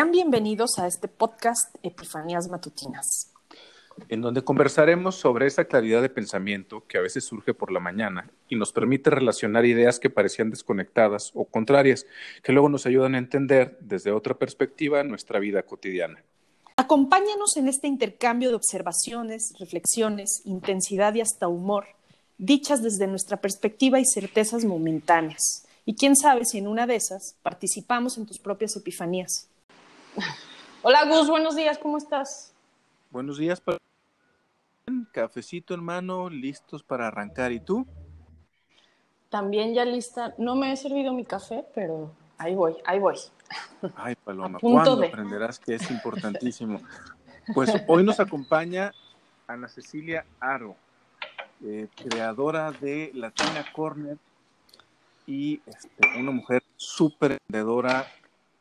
[0.00, 3.34] Sean bienvenidos a este podcast Epifanías Matutinas.
[4.08, 8.30] En donde conversaremos sobre esa claridad de pensamiento que a veces surge por la mañana
[8.48, 12.06] y nos permite relacionar ideas que parecían desconectadas o contrarias,
[12.42, 16.24] que luego nos ayudan a entender desde otra perspectiva nuestra vida cotidiana.
[16.76, 21.88] Acompáñanos en este intercambio de observaciones, reflexiones, intensidad y hasta humor,
[22.38, 25.66] dichas desde nuestra perspectiva y certezas momentáneas.
[25.84, 29.49] Y quién sabe si en una de esas participamos en tus propias epifanías.
[30.82, 32.54] Hola Gus, buenos días, ¿cómo estás?
[33.10, 33.62] Buenos días,
[35.12, 37.52] cafecito en mano, listos para arrancar.
[37.52, 37.86] ¿Y tú?
[39.28, 40.34] También ya lista.
[40.38, 43.16] No me he servido mi café, pero ahí voy, ahí voy.
[43.96, 46.80] Ay, Paloma, ¿cuándo aprenderás que es importantísimo?
[47.54, 48.92] Pues hoy nos acompaña
[49.46, 50.76] Ana Cecilia Aro,
[51.64, 54.16] eh, creadora de Latina Corner
[55.26, 58.06] y este, una mujer súper emprendedora,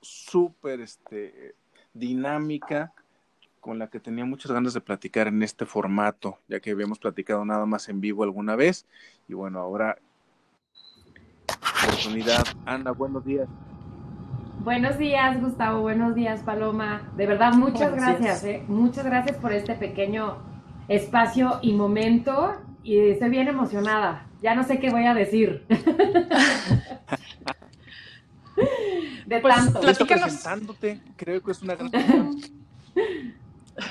[0.02, 1.55] súper este,
[1.94, 2.94] dinámica,
[3.59, 7.44] con la que tenía muchas ganas de platicar en este formato, ya que habíamos platicado
[7.44, 8.86] nada más en vivo alguna vez.
[9.27, 9.97] Y bueno, ahora
[11.83, 12.44] oportunidad.
[12.66, 13.47] Ana, buenos días.
[14.64, 15.81] Buenos días, Gustavo.
[15.81, 17.11] Buenos días, Paloma.
[17.16, 18.44] De verdad, muchas gracias.
[18.44, 18.64] ¿eh?
[18.67, 20.38] Muchas gracias por este pequeño
[20.88, 22.55] espacio y momento.
[22.83, 24.25] Y estoy bien emocionada.
[24.42, 25.66] Ya no sé qué voy a decir.
[29.30, 29.80] de pues, tanto.
[29.80, 31.92] presentándote, creo que es una gran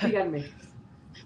[0.05, 0.51] Díganme.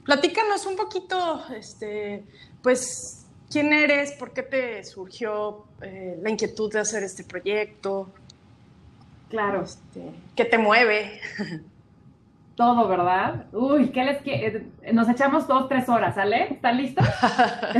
[0.05, 2.23] Platícanos un poquito, este,
[2.63, 8.11] pues, quién eres, por qué te surgió eh, la inquietud de hacer este proyecto.
[9.31, 9.63] Claro.
[9.63, 11.19] Este, ¿Qué te mueve?
[12.55, 13.47] Todo, ¿verdad?
[13.53, 16.53] Uy, ¿qué les que Nos echamos dos, tres horas, ¿sale?
[16.53, 17.07] ¿Están listos?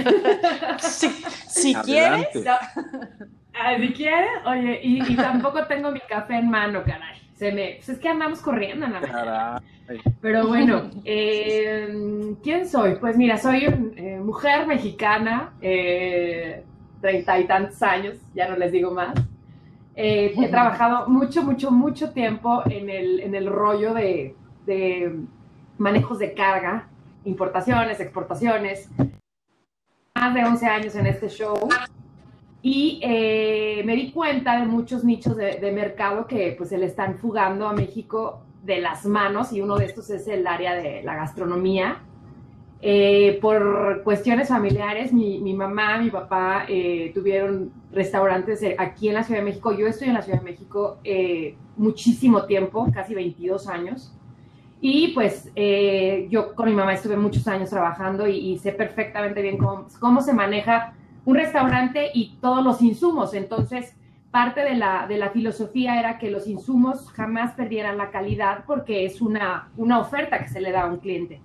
[0.81, 1.11] si,
[1.47, 2.29] si quieres.
[3.81, 7.21] Si quieres, oye, y, tampoco tengo mi café en mano, caray.
[7.35, 9.61] Se me, pues es que andamos corriendo, nada
[10.21, 12.97] Pero bueno, eh, ¿quién soy?
[12.97, 16.65] Pues mira, soy eh, mujer mexicana, eh,
[17.01, 19.15] treinta y tantos años, ya no les digo más.
[19.97, 24.37] he trabajado mucho, mucho, mucho tiempo en el, en el rollo de
[24.67, 25.21] de
[25.79, 26.89] manejos de carga,
[27.25, 28.89] importaciones, exportaciones.
[30.15, 31.69] Más de 11 años en este show.
[32.63, 37.19] Y eh, me di cuenta de muchos nichos de, mercado que pues se le están
[37.19, 41.17] fugando a México de las manos y uno de estos es el área de la
[41.17, 42.03] gastronomía.
[42.81, 49.25] Eh, por cuestiones familiares, mi, mi, mamá, mi papá eh, tuvieron restaurantes aquí en la
[49.25, 49.73] Ciudad de México.
[49.77, 50.99] Yo estoy en la Ciudad de México
[51.77, 54.15] muchísimo tiempo, casi 22 años.
[54.85, 59.57] Y pues eh, yo con mi mamá estuve muchos años trabajando y, sé perfectamente bien
[59.57, 60.95] cómo, cómo, se maneja
[61.25, 63.35] un restaurante y todos los insumos.
[63.35, 63.95] Entonces,
[64.31, 69.05] parte de la, de la filosofía era que los insumos jamás perdieran la calidad porque
[69.05, 71.41] es una, una oferta que se le da a un cliente.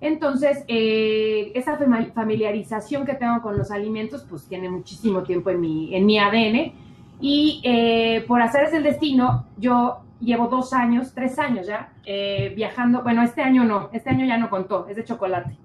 [0.00, 1.78] Entonces, eh, esa
[2.12, 6.72] familiarización que tengo con los alimentos, pues tiene muchísimo tiempo en mi, en mi ADN.
[7.20, 12.52] Y eh, por hacer ese el destino, yo llevo dos años, tres años ya, eh,
[12.56, 15.56] viajando, bueno, este año no, este año ya no contó, es de chocolate,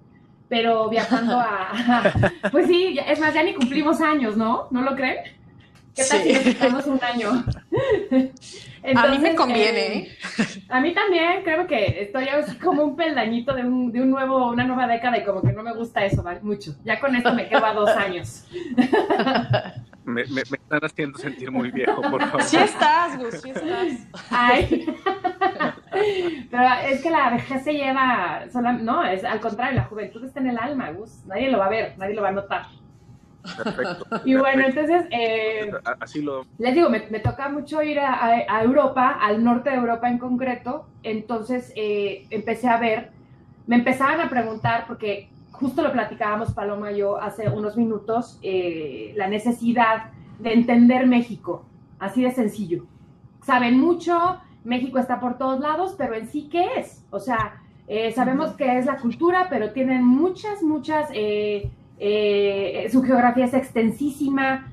[0.49, 2.13] pero viajando a,
[2.51, 4.67] pues sí, es más, ya ni cumplimos años, ¿no?
[4.71, 5.17] ¿No lo creen?
[5.95, 7.29] ¿Qué tal si necesitamos un año?
[8.95, 9.97] a mí me conviene.
[9.97, 10.17] Eh,
[10.69, 12.27] a mí también, creo que estoy
[12.63, 15.63] como un peldañito de un, de un nuevo, una nueva década y como que no
[15.63, 16.39] me gusta eso ¿vale?
[16.41, 16.75] mucho.
[16.85, 18.45] Ya con esto me quedo a dos años.
[20.07, 22.41] Me, me, están haciendo sentir muy viejo, por favor.
[22.41, 24.07] Sí estás, Gus, sí estás.
[24.29, 24.85] Ay.
[25.91, 28.45] Pero es que la vejez se lleva,
[28.81, 31.25] no, es al contrario, la juventud está en el alma, Gus.
[31.25, 32.65] Nadie lo va a ver, nadie lo va a notar.
[33.55, 34.05] Perfecto.
[34.25, 36.45] Y bueno, entonces, eh, así lo...
[36.57, 41.71] Les digo, me, toca mucho ir a, Europa, al norte de Europa en concreto, entonces
[41.75, 43.11] eh, empecé a ver,
[43.65, 49.13] me empezaban a preguntar, porque justo lo platicábamos Paloma y yo hace unos minutos, eh,
[49.15, 51.65] la necesidad de entender México,
[51.99, 52.85] así de sencillo.
[53.43, 57.03] Saben mucho, México está por todos lados, pero en sí, ¿qué es?
[57.09, 61.71] O sea, eh, sabemos que es la cultura, pero tienen muchas, muchas, eh,
[62.91, 64.67] su geografía es extensísima.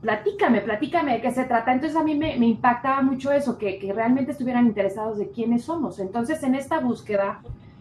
[0.00, 1.72] platícame, platícame de qué se trata.
[1.72, 5.98] Entonces a mí me, impactaba mucho eso, que, que realmente estuvieran interesados de quiénes somos.
[5.98, 7.40] Entonces en esta búsqueda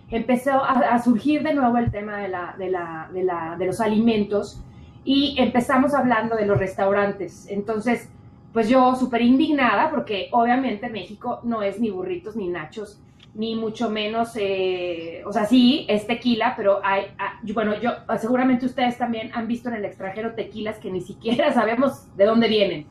[0.09, 3.81] empezó a, surgir de nuevo el tema de, la, de, la, de, la, de los
[3.81, 4.61] alimentos
[5.03, 7.47] y empezamos hablando de los restaurantes.
[7.49, 8.09] Entonces,
[8.55, 13.01] pues yo súper indignada porque obviamente México no es ni burritos ni nachos,
[13.33, 18.65] ni mucho menos, eh, o sea, sí, es tequila, pero hay, ah, bueno, yo seguramente
[18.65, 22.87] ustedes también han visto en el extranjero tequilas que ni siquiera sabemos de dónde vienen.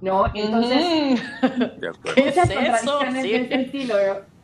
[0.00, 0.24] ¿no?
[0.34, 1.22] Entonces,
[2.16, 3.94] muchas contradicciones de ese estilo.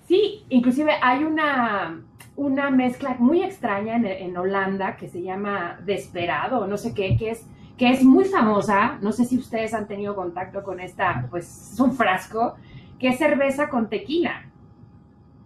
[0.07, 2.01] Sí, inclusive hay una,
[2.37, 7.31] una mezcla muy extraña en, en, Holanda que se llama Desperado, no sé qué, que
[7.31, 7.45] es,
[7.81, 8.99] que es muy famosa.
[9.01, 12.57] No sé si ustedes han tenido contacto con esta, pues es un frasco,
[12.99, 14.43] que es cerveza con tequila.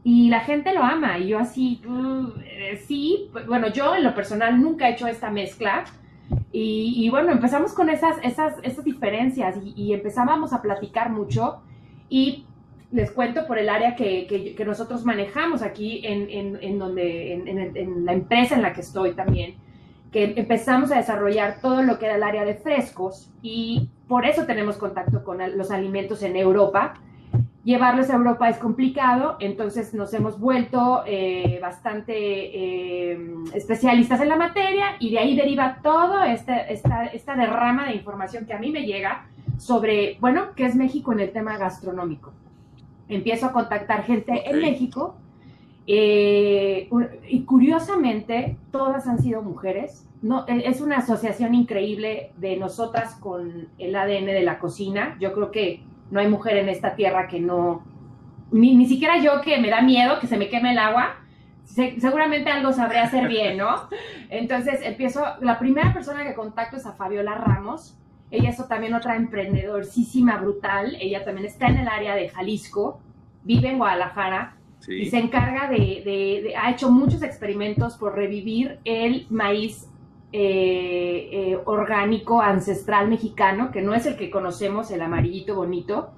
[0.03, 1.17] Y la gente lo ama.
[1.17, 2.27] Y yo así, mm,
[2.89, 5.85] sí, bueno, yo en lo personal nunca he hecho esta mezcla.
[6.51, 11.63] Y, bueno, empezamos con esas, esas, esas diferencias y, empezábamos a platicar mucho.
[12.09, 12.47] Y
[12.91, 14.27] les cuento por el área que,
[14.57, 19.55] que, nosotros manejamos aquí en, en donde, en, la empresa en la que estoy también,
[20.15, 24.47] que empezamos a desarrollar todo lo que era el área de frescos y por eso
[24.47, 26.95] tenemos contacto con los alimentos en Europa
[27.65, 33.19] llevarlos a Europa es complicado, entonces nos hemos vuelto eh, bastante eh,
[33.55, 38.47] especialistas en la materia y de ahí deriva todo este, esta, esta derrama de información
[38.47, 39.27] que a mí me llega
[39.59, 42.33] sobre, bueno, qué es México en el tema gastronómico.
[43.09, 45.17] Empiezo a contactar gente en México
[45.87, 46.89] eh,
[47.29, 50.07] y curiosamente todas han sido mujeres.
[50.23, 55.17] No, e, es una asociación increíble de nosotras con el ADN de la cocina.
[55.21, 57.83] Yo creo que no hay mujer en esta tierra que no,
[58.51, 61.17] ni, siquiera yo que me da miedo que se me queme el agua,
[61.65, 63.89] seguramente algo sabré hacer bien, ¿no?
[64.31, 67.99] Entonces empiezo, la primera persona que contacto es a Fabiola Ramos,
[68.31, 73.01] ella es también otra emprendedorcísima brutal, ella también está en el área de Jalisco,
[73.43, 74.54] vive en Guadalajara,
[74.89, 79.89] y se encarga de, ha hecho muchos experimentos por revivir el maíz
[80.33, 86.11] eh, eh, orgánico ancestral mexicano, que no es el que conocemos, el amarillito bonito.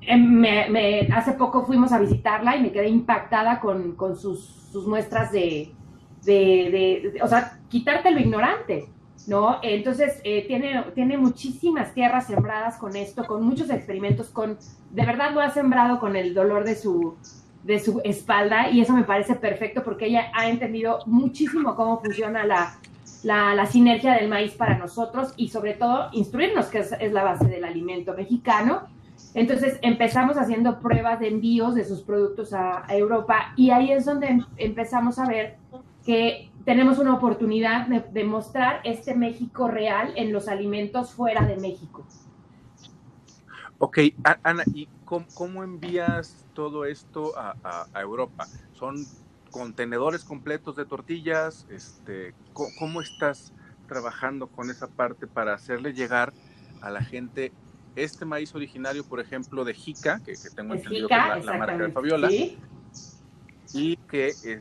[0.00, 0.44] Em,
[1.12, 5.72] hace poco fuimos a visitarla y me quedé impactada con, sus, muestras de,
[7.22, 8.88] o sea, quitarte lo ignorante,
[9.26, 9.58] ¿no?
[9.62, 14.58] Entonces, eh, tiene, tiene muchísimas tierras sembradas con esto, con muchos experimentos, con,
[14.90, 17.16] de verdad lo ha sembrado con el dolor de su,
[17.64, 22.44] de su espalda y eso me parece perfecto porque ella ha entendido muchísimo cómo funciona
[22.44, 22.76] la,
[23.24, 27.64] la, sinergia del maíz para nosotros y sobre todo instruirnos, que es, la base del
[27.64, 28.82] alimento mexicano.
[29.32, 34.28] Entonces empezamos haciendo pruebas de envíos de sus productos a, Europa y ahí es donde
[34.28, 35.56] em, empezamos a ver
[36.04, 42.06] que tenemos una oportunidad de, mostrar este México real en los alimentos fuera de México.
[43.78, 43.98] Ok,
[44.42, 48.46] Ana, ¿y cómo, envías todo esto a, a Europa?
[48.72, 49.04] ¿Son
[49.54, 53.52] contenedores completos de tortillas, este, ¿cómo estás
[53.86, 56.32] trabajando con esa parte para hacerle llegar
[56.80, 57.52] a la gente
[57.94, 61.92] este maíz originario, por ejemplo, de Jica, que, tengo entendido que es la, marca de
[61.92, 62.28] Fabiola,
[63.72, 64.60] y que eh,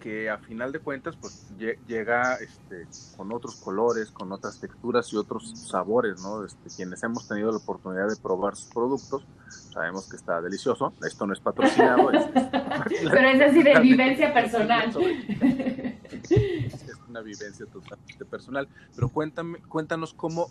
[0.00, 5.16] que a final de cuentas pues llega este, con otros colores, con otras texturas y
[5.16, 6.44] otros sabores, ¿no?
[6.44, 10.92] Este, quienes hemos tenido la oportunidad de probar sus productos, sabemos que está delicioso.
[11.06, 12.10] Esto no es patrocinado.
[12.10, 12.24] es,
[13.10, 14.92] Pero es así de vivencia personal.
[16.06, 18.68] Es una vivencia totalmente personal.
[18.94, 20.50] Pero cuéntame, cuéntanos cómo,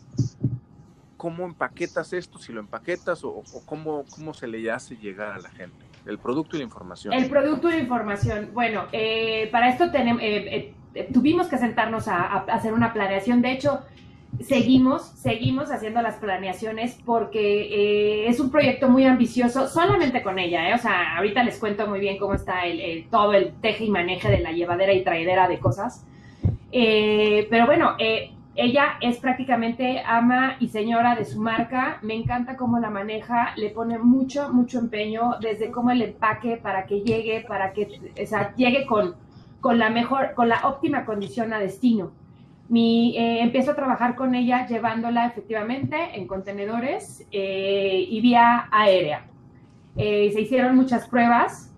[1.16, 5.40] cómo empaquetas esto, si lo empaquetas o, o cómo, cómo se le hace llegar a
[5.40, 5.85] la gente.
[6.06, 7.14] El producto y la información.
[7.14, 8.50] El producto y la información.
[8.54, 13.42] Bueno, eh, para esto tenemos, eh, eh, tuvimos que sentarnos a, hacer una planeación.
[13.42, 13.82] De hecho,
[14.40, 20.76] seguimos, seguimos haciendo las planeaciones porque es un proyecto muy ambicioso, solamente con ella.
[20.76, 24.30] O sea, ahorita les cuento muy bien cómo está el, todo el teje y maneje
[24.30, 26.06] de la llevadera y traidera de cosas.
[26.72, 27.96] pero bueno,
[28.56, 32.00] ella es prácticamente ama y señora de su marca.
[32.02, 33.54] Me encanta cómo la maneja.
[33.58, 38.26] Le pone mucho, mucho empeño desde cómo el empaque para que llegue, para que o
[38.26, 39.16] sea, llegue con,
[39.60, 42.14] con la mejor, con la óptima condición a destino.
[42.70, 49.26] Mi, eh, empiezo a trabajar con ella llevándola efectivamente en contenedores eh, y vía aérea.
[49.98, 51.72] Eh, se hicieron muchas pruebas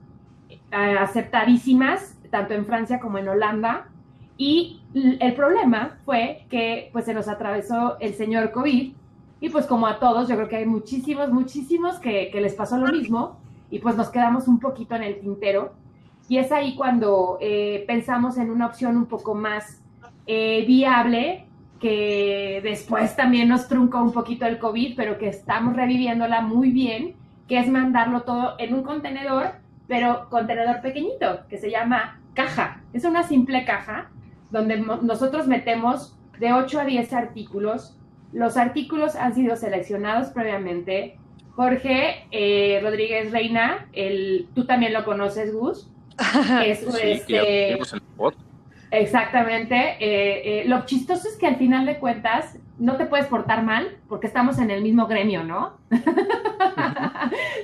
[0.70, 3.88] aceptadísimas, tanto en Francia como en Holanda
[4.38, 8.94] y el problema fue que pues se nos atravesó el señor COVID
[9.39, 12.88] y pues como a todos, yo creo que hay muchísimos, muchísimos que, les pasó lo
[12.91, 13.38] mismo
[13.70, 15.74] y pues nos quedamos un poquito en el tintero.
[16.29, 19.82] Y es ahí cuando eh, pensamos en una opción un poco más
[20.25, 21.46] eh, viable,
[21.79, 27.15] que después también nos truncó un poquito el COVID, pero que estamos reviviéndola muy bien,
[27.48, 29.51] que es mandarlo todo en un contenedor,
[29.88, 32.82] pero contenedor pequeñito, que se llama caja.
[32.94, 34.10] Es una simple caja
[34.50, 37.98] donde nosotros metemos de 8 a 10 artículos.
[38.34, 41.18] Los artículos han sido seleccionados previamente.
[41.56, 45.89] Jorge eh, Rodríguez Reina, el, tú también lo conoces, Gus.
[46.66, 47.80] Es, este,
[48.92, 49.75] exactamente.
[50.00, 53.98] Eh, eh, lo chistoso es que al final de cuentas, no te puedes portar mal
[54.08, 55.77] porque estamos en el mismo gremio, ¿no?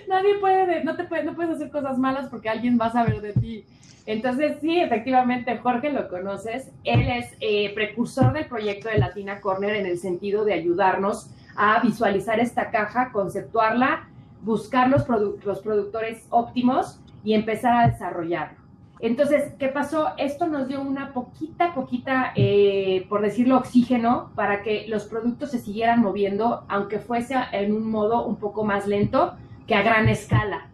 [0.07, 3.21] Nadie puede, no te puede, no puedes hacer cosas malas porque alguien va a saber
[3.21, 3.65] de ti.
[4.05, 6.71] Entonces, sí, efectivamente, Jorge lo conoces.
[6.83, 11.79] Él es eh, precursor del proyecto de Latina Corner en el sentido de ayudarnos a
[11.81, 14.09] visualizar esta caja, conceptuarla,
[14.41, 18.63] buscar los, los productores óptimos y empezar a desarrollarlo.
[18.99, 20.13] Entonces, ¿qué pasó?
[20.17, 25.59] Esto nos dio una poquita, poquita, eh, por decirlo, oxígeno para que los productos se
[25.59, 29.35] siguieran moviendo, aunque fuese en un modo un poco más lento
[29.67, 30.69] que a gran escala.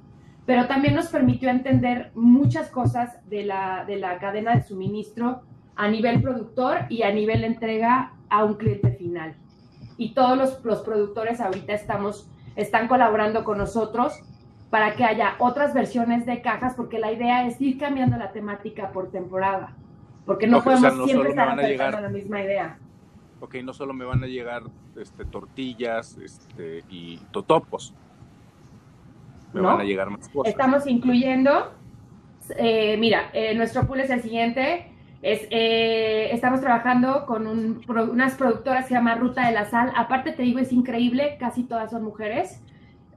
[0.49, 5.43] Pero también nos permitió entender muchas cosas de la, de la cadena de suministro
[5.75, 9.35] a nivel productor y a nivel entrega a un cliente final.
[9.97, 14.23] Y todos los, los productores ahorita estamos, están colaborando con nosotros
[14.71, 18.91] para que haya otras versiones de cajas, porque la idea es ir cambiando la temática
[18.91, 19.75] por temporada,
[20.25, 22.79] porque no podemos siempre estar llegar, la misma idea.
[23.39, 24.63] Ok, no solo me van a llegar
[24.99, 27.93] este, tortillas este, y totopos,
[29.53, 30.51] me van a llegar más cosas.
[30.51, 31.73] Estamos incluyendo,
[32.57, 34.91] eh, mira, eh, nuestro pool es el siguiente,
[35.21, 40.31] es, eh, estamos trabajando con unas productoras que se llama Ruta de la Sal, aparte
[40.31, 42.61] te digo, es increíble, casi todas son mujeres,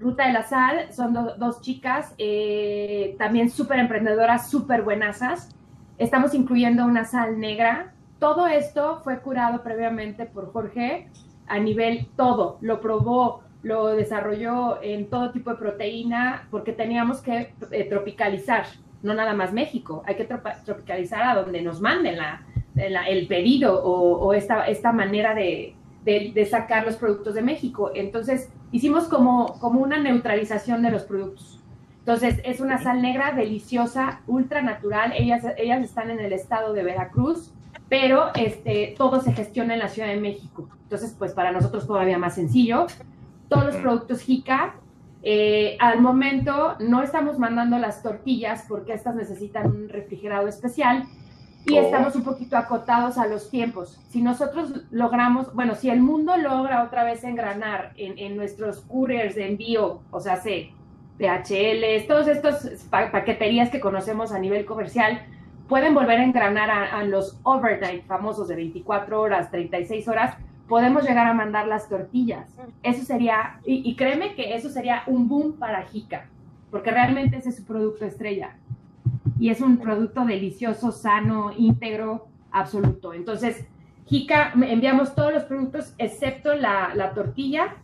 [0.02, 5.48] Ruta de la Sal, son dos chicas, eh, también súper emprendedoras, súper buenasas.
[5.96, 7.94] Estamos incluyendo una sal negra.
[8.18, 11.08] Todo esto fue curado previamente por Jorge
[11.46, 12.58] a nivel todo.
[12.60, 18.66] Lo probó, lo desarrolló en todo tipo de proteína porque teníamos que eh, tropicalizar,
[19.02, 20.24] no nada más México, hay que
[20.64, 22.42] tropicalizar a donde nos manden la,
[22.74, 27.90] el pedido o, esta, esta manera de, de, sacar los productos de México.
[27.94, 31.60] Entonces, hicimos como, como una neutralización de los productos.
[32.00, 35.12] Entonces, es una sal negra deliciosa, ultra natural.
[35.16, 37.52] Ellas, ellas están en el estado de Veracruz,
[37.88, 40.68] pero este, todo se gestiona en la Ciudad de México.
[40.82, 42.86] Entonces, pues para nosotros todavía más sencillo.
[43.52, 44.74] Todos los productos JICA,
[45.22, 51.06] eh, al momento no estamos mandando las tortillas porque estas necesitan un refrigerado especial,
[51.64, 51.82] y oh.
[51.82, 54.00] estamos un poquito acotados a los tiempos.
[54.08, 59.48] Si nosotros logramos, bueno, si el mundo logra otra vez engranar en, nuestros couriers de
[59.48, 60.70] envío, o sea, sé,
[61.18, 65.22] DHL, todos estos paqueterías que conocemos a nivel comercial,
[65.68, 70.36] pueden volver a engranar a, los overnight famosos de 24 horas, 36 horas,
[70.68, 72.48] podemos llegar a mandar las tortillas.
[72.82, 76.26] Eso sería, y, y créeme que eso sería un boom para Jica,
[76.70, 78.56] porque realmente ese es su producto estrella
[79.38, 83.12] y es un producto delicioso, sano, íntegro, absoluto.
[83.12, 83.66] Entonces,
[84.06, 87.74] Jica, enviamos todos los productos excepto la, tortilla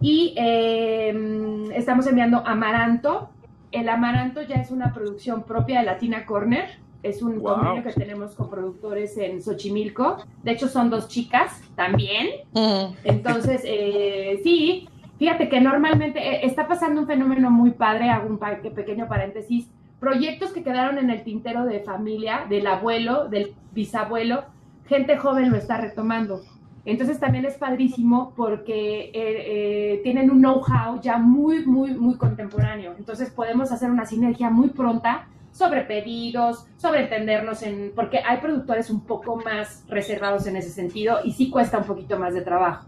[0.00, 3.30] y em, estamos enviando amaranto.
[3.72, 6.78] El amaranto ya es una producción propia de Latina Corner.
[7.02, 10.18] Es un convenio que tenemos con productores en Xochimilco.
[10.42, 12.28] De hecho, son dos chicas también.
[12.52, 12.94] Mm.
[13.04, 14.88] Entonces, eh, sí,
[15.18, 18.10] fíjate que normalmente eh, está pasando un fenómeno muy padre.
[18.10, 19.68] Hago un pequeño paréntesis
[20.00, 24.44] proyectos que quedaron en el tintero de familia, del abuelo, del bisabuelo,
[24.86, 26.42] gente joven lo está retomando.
[26.84, 32.94] Entonces también es padrísimo porque eh, eh, tienen un know-how ya muy, muy, muy contemporáneo.
[32.96, 35.26] Entonces podemos hacer una sinergia muy pronta
[35.58, 41.18] sobre pedidos, sobre entendernos en, porque hay productores un poco más reservados en ese sentido
[41.24, 42.86] y sí cuesta un poquito más de trabajo.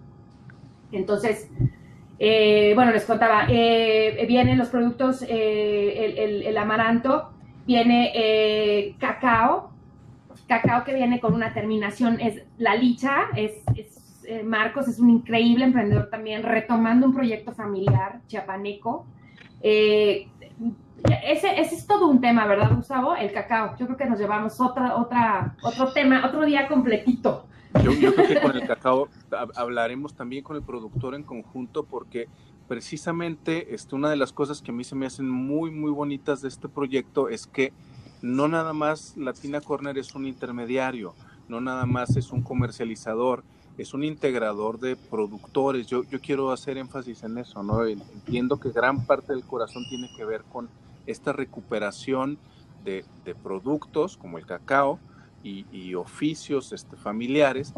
[0.93, 1.51] Entonces,
[2.21, 7.33] eh, bueno, les contaba, eh, vienen los productos, eh, el, amaranto,
[7.67, 9.73] viene cacao,
[10.47, 13.65] cacao que viene con una terminación, es la licha, es,
[14.45, 19.07] Marcos es un increíble emprendedor también, retomando un proyecto familiar chiapaneco.
[21.25, 23.15] Ese, ese, es todo un tema, ¿verdad, Gustavo?
[23.15, 23.77] El cacao.
[23.79, 27.47] Yo creo que nos llevamos otra, otra, otro tema, otro día completito.
[27.85, 29.09] Yo, creo que con el cacao
[29.55, 32.29] hablaremos también con el productor en conjunto porque
[32.67, 36.43] precisamente este, una de las cosas que a mí se me hacen muy, muy bonitas
[36.43, 37.73] de este proyecto es que
[38.23, 41.15] no nada más Latina Corner es un intermediario,
[41.49, 43.45] no nada más es un comercializador,
[43.79, 45.87] es un integrador de productores.
[45.87, 47.87] Yo, yo quiero hacer énfasis en eso, ¿no?
[47.87, 50.69] Entiendo que gran parte del corazón tiene que ver con
[51.11, 52.39] esta recuperación
[52.85, 54.99] de, de productos como el cacao,
[55.43, 57.73] y, oficios este, familiares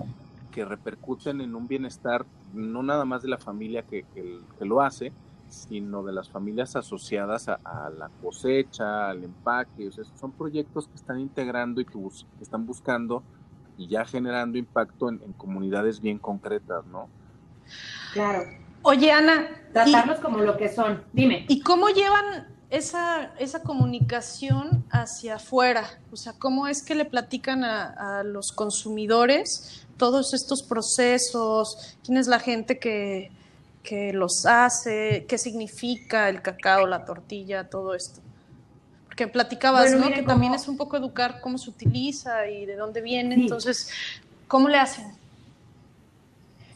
[0.51, 5.12] que repercuten en un bienestar no nada más de la familia que, que, lo hace,
[5.49, 9.89] sino de las familias asociadas a, la cosecha, al empaque.
[9.89, 11.99] O sea, son proyectos que están integrando y que,
[12.41, 13.23] están buscando
[13.79, 17.09] y ya generando impacto en, comunidades bien concretas, ¿no?
[18.12, 18.43] Claro.
[18.83, 19.49] Oye, Ana.
[19.73, 21.03] Tratarlos como lo que son.
[21.12, 21.47] Dime.
[21.49, 27.64] ¿Y cómo llevan esa, esa comunicación hacia afuera, o sea, cómo es que le platican
[27.64, 33.31] a, los consumidores todos estos procesos, quién es la gente que,
[33.83, 38.21] que los hace, qué significa el cacao, la tortilla, todo esto.
[39.05, 40.09] Porque platicabas, ¿no?
[40.09, 43.35] que también es un poco educar cómo se utiliza y de dónde viene.
[43.35, 43.91] Entonces,
[44.49, 45.22] ¿cómo le hacen?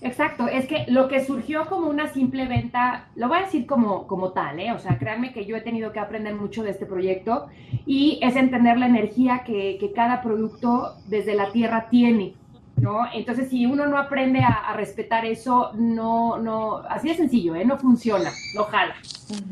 [0.00, 4.07] Exacto, es que lo que surgió como una simple venta, lo voy a decir como,
[4.07, 4.73] como tal, ¿eh?
[4.73, 7.47] o sea, créanme que yo he tenido que aprender mucho de este proyecto
[7.87, 12.35] y es entender la energía que, que cada producto desde la tierra tiene,
[12.76, 13.07] ¿no?
[13.12, 17.65] Entonces, si uno no aprende a, respetar eso, no, no, así de sencillo, ¿eh?
[17.65, 18.95] No funciona, no jala.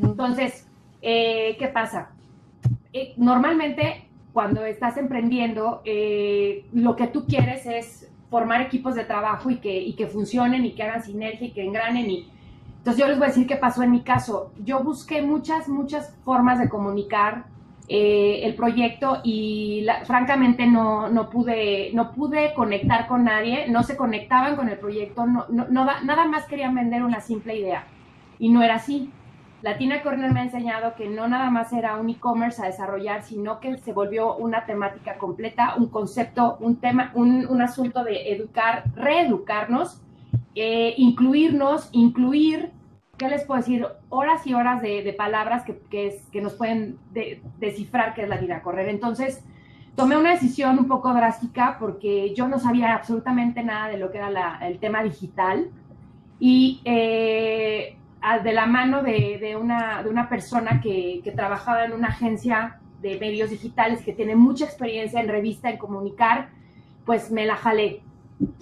[0.03, 0.69] Entonces,
[1.01, 2.11] eh, ¿qué pasa?
[2.93, 9.51] Eh, normalmente, cuando estás emprendiendo, eh, lo que tú quieres es formar equipos de trabajo
[9.51, 12.11] y que, y que funcionen y que hagan sinergia y que engranen.
[12.11, 12.29] Y...
[12.79, 14.53] Entonces yo les voy a decir qué pasó en mi caso.
[14.65, 17.45] Yo busqué muchas, muchas formas de comunicar
[17.87, 23.95] eh, el proyecto y francamente no, no, pude, no pude conectar con nadie, no se
[23.95, 27.85] conectaban con el proyecto, no, no, nada más querían vender una simple idea.
[28.39, 29.11] Y no era así.
[29.65, 33.61] Latina Corner me ha enseñado que no nada más era un e-commerce a desarrollar, sino
[33.61, 40.03] que se volvió una temática completa, un concepto, un tema, un, asunto de educar, reeducarnos,
[40.55, 42.73] eh, incluirnos, incluir,
[43.17, 43.87] ¿qué les puedo decir?
[44.11, 45.81] Horas y horas de, palabras que,
[46.31, 46.99] que, nos pueden
[47.59, 48.91] descifrar qué es la vida correr.
[48.91, 49.43] Entonces,
[49.97, 54.19] tomé una decisión un poco drástica porque yo no sabía absolutamente nada de lo que
[54.19, 55.71] era el tema digital
[56.39, 57.97] y eh,
[58.43, 63.51] de la mano de, una, de una persona que, trabajaba en una agencia de medios
[63.51, 66.49] digitales que tiene mucha experiencia en revista, en comunicar,
[67.05, 68.01] pues me la jalé.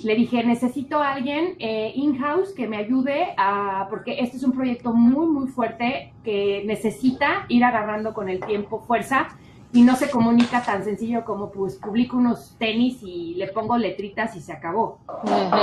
[0.02, 4.52] Le dije, necesito a alguien eh, in-house que me ayude a, porque este es un
[4.52, 9.28] proyecto muy, muy fuerte que necesita ir agarrando con el tiempo fuerza
[9.72, 14.36] y no se comunica tan sencillo como pues publico unos tenis y le pongo letritas
[14.36, 14.98] y se acabó.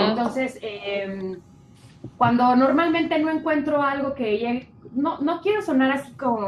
[0.09, 1.37] Entonces, eh,
[2.17, 6.47] cuando normalmente no encuentro algo que llegue, no, no quiero sonar así como,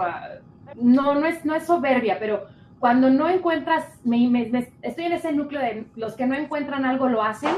[0.76, 2.46] no, no es, no es soberbia, pero
[2.80, 3.86] cuando no encuentras,
[4.82, 7.52] estoy en ese núcleo de los que no encuentran algo lo hacen,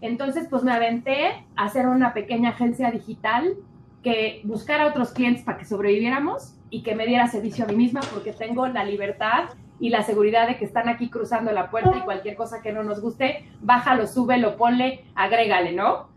[0.00, 3.54] entonces pues me aventé a hacer una pequeña agencia digital
[4.02, 8.00] que buscara otros clientes para que sobreviviéramos y que me diera servicio a mí misma
[8.12, 12.02] porque tengo la libertad y la seguridad de que están aquí cruzando la puerta y
[12.02, 16.08] cualquier cosa que no nos guste, bájalo, súbelo, ponle, agrégale, ¿no?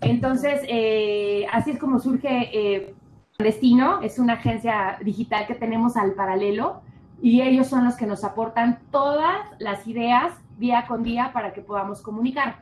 [0.00, 2.94] Entonces, eh, así es como surge eh,
[3.38, 6.82] Destino, es una agencia digital que tenemos al paralelo
[7.22, 11.60] y ellos son los que nos aportan todas las ideas día con día para que
[11.60, 12.56] podamos comunicar.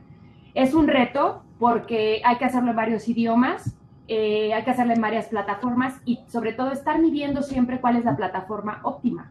[0.55, 3.75] Es un reto porque hay que hacerlo en varios idiomas,
[4.09, 8.05] eh, hay que hacerlo en varias plataformas y sobre todo estar midiendo siempre cuál es
[8.05, 9.31] la plataforma óptima.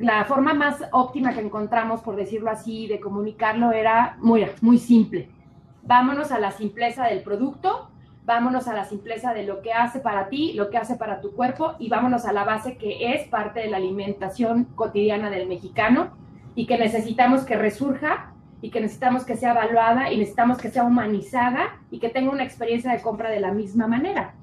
[0.00, 5.35] la forma más óptima que encontramos, por decirlo así, de comunicarlo era muy, muy simple
[5.86, 7.90] vámonos a la simpleza del producto,
[8.24, 11.32] vámonos a la simpleza de lo que hace para ti, lo que hace para tu
[11.32, 16.10] cuerpo y vámonos a la base que es parte de la alimentación cotidiana del mexicano
[16.56, 20.82] y que necesitamos que resurja y que necesitamos que sea evaluada y necesitamos que sea
[20.82, 24.34] humanizada y que tenga una experiencia de compra de la misma manera.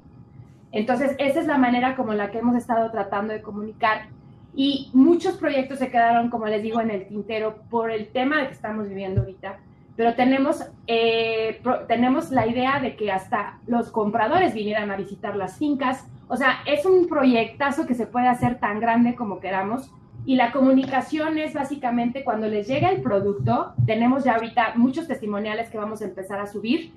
[0.71, 4.07] Entonces, esa es la manera como la que hemos estado tratando de comunicar
[4.55, 8.53] y muchos proyectos se quedaron, como les digo, en el tintero por el tema que
[8.53, 9.57] estamos viviendo ahorita
[9.95, 15.57] pero tenemos, eh, tenemos la idea de que hasta los compradores vinieran a visitar las
[15.57, 16.07] fincas.
[16.27, 19.91] O sea, es un proyectazo que se puede hacer tan grande como queramos.
[20.25, 25.69] Y la comunicación es básicamente cuando les llega el producto, tenemos ya ahorita muchos testimoniales
[25.69, 26.93] que vamos a empezar a subir.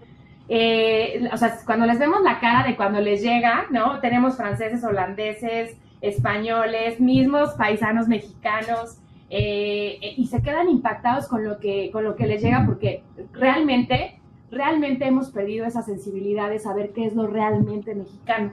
[0.49, 3.99] Eh, o sea, cuando les vemos la cara de cuando les llega, ¿no?
[4.01, 11.91] Tenemos franceses, holandeses, españoles, mismos paisanos mexicanos, eh, y se quedan impactados con lo, que,
[11.91, 17.07] con lo que les llega porque realmente, realmente hemos perdido esa sensibilidad de saber qué
[17.07, 18.53] es lo realmente mexicano.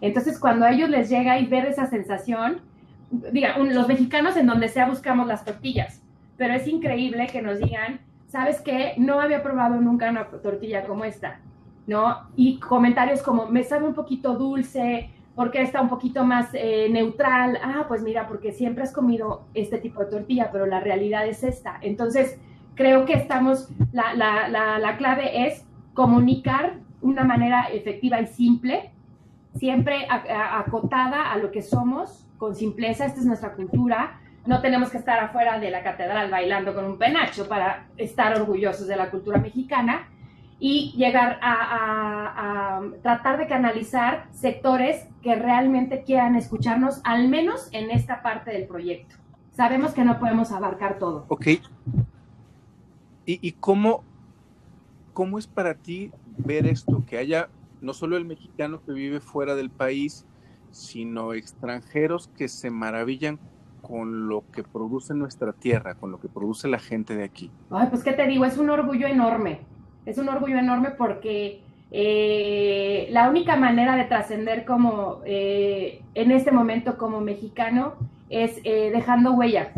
[0.00, 2.60] Entonces, cuando a ellos les llega y ver esa sensación,
[3.10, 6.02] diga, los mexicanos en donde sea buscamos las tortillas,
[6.36, 8.94] pero es increíble que nos digan, ¿sabes qué?
[8.96, 11.40] No había probado nunca una tortilla como esta,
[11.86, 12.28] ¿no?
[12.36, 17.60] Y comentarios como, me sabe un poquito dulce, porque está un poquito más eh, neutral?
[17.62, 21.44] Ah, pues mira, porque siempre has comido este tipo de tortilla, pero la realidad es
[21.44, 21.78] esta.
[21.80, 22.40] Entonces,
[22.74, 24.48] creo que estamos, la, la,
[24.80, 28.90] la, clave es comunicar una manera efectiva y simple,
[29.54, 34.18] siempre acotada a lo que somos, con simpleza, esta es nuestra cultura.
[34.44, 38.88] No tenemos que estar afuera de la catedral bailando con un penacho para estar orgullosos
[38.88, 40.08] de la cultura mexicana
[40.60, 48.22] y llegar a, tratar de canalizar sectores que realmente quieran escucharnos, al menos en esta
[48.22, 49.16] parte del proyecto.
[49.52, 51.24] Sabemos que no podemos abarcar todo.
[51.28, 51.46] Ok.
[51.46, 51.60] ¿Y,
[53.26, 54.04] y cómo,
[55.12, 57.04] cómo es para ti ver esto?
[57.04, 57.48] Que haya
[57.80, 60.24] no solo el mexicano que vive fuera del país,
[60.70, 63.38] sino extranjeros que se maravillan
[63.82, 67.50] con lo que produce nuestra tierra, con lo que produce la gente de aquí.
[67.70, 69.60] Ay, pues qué te digo, es un orgullo enorme
[70.08, 76.50] es un orgullo enorme porque eh, la única manera de trascender como eh, en este
[76.50, 77.92] momento como mexicano
[78.30, 79.72] es eh, dejando huella.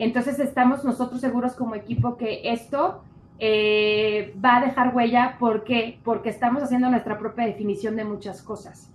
[0.00, 3.04] Entonces estamos nosotros seguros como equipo que esto
[3.40, 8.90] va a dejar huella porque porque estamos haciendo nuestra propia definición de muchas cosas.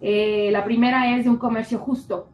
[0.00, 2.26] la primera es de un comercio justo.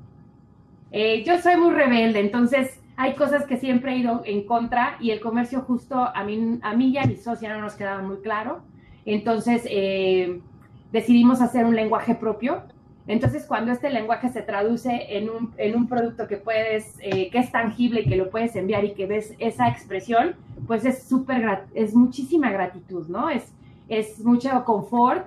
[0.93, 5.21] yo soy muy rebelde, entonces hay cosas que siempre he ido en contra y el
[5.21, 8.59] comercio justo a mí, a mí y a mi socia no nos quedaba muy claro.
[9.07, 10.41] Entonces eh,
[10.91, 12.65] decidimos hacer un lenguaje propio.
[13.07, 17.39] Entonces cuando este lenguaje se traduce en un, en un producto que puedes, eh, que
[17.39, 20.35] es tangible y que lo puedes enviar y que ves esa expresión,
[20.67, 23.31] pues es súper, es muchísima gratitud, ¿no?
[23.31, 23.55] Es,
[23.89, 25.25] es mucho confort,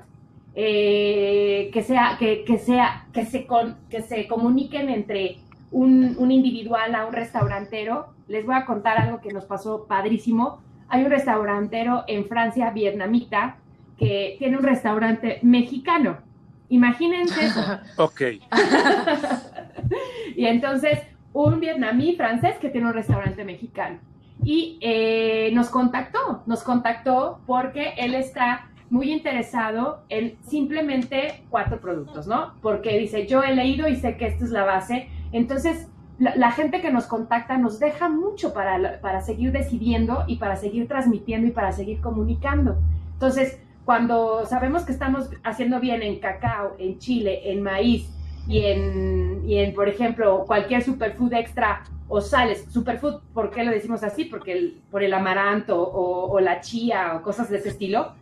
[0.56, 5.38] eh, que sea, que, que sea, que se, con, que se comuniquen entre
[5.72, 8.14] un, individual a un restaurantero.
[8.28, 10.62] Les voy a contar algo que nos pasó padrísimo.
[10.90, 13.58] Hay un restaurantero en Francia, vietnamita,
[13.98, 16.18] que tiene un restaurante mexicano.
[16.70, 17.62] Imagínense eso.
[17.98, 18.22] ok.
[20.36, 21.00] y entonces,
[21.34, 24.00] un vietnamí francés que tiene un restaurante mexicano.
[24.44, 32.28] Y eh, nos contactó, nos contactó porque él está muy interesado en simplemente cuatro productos,
[32.28, 32.56] ¿no?
[32.62, 35.88] Porque dice, yo he leído y sé que esta es la base entonces,
[36.20, 40.88] la, gente que nos contacta nos deja mucho para, para seguir decidiendo y para seguir
[40.88, 42.78] transmitiendo y para seguir comunicando.
[43.14, 48.08] Entonces, cuando sabemos que estamos haciendo bien en cacao, en chile, en maíz
[48.48, 53.72] y en, y en por ejemplo, cualquier superfood extra o sales, superfood, ¿por qué lo
[53.72, 54.26] decimos así?
[54.26, 58.14] Porque por el amaranto o, o, la chía o cosas de ese estilo,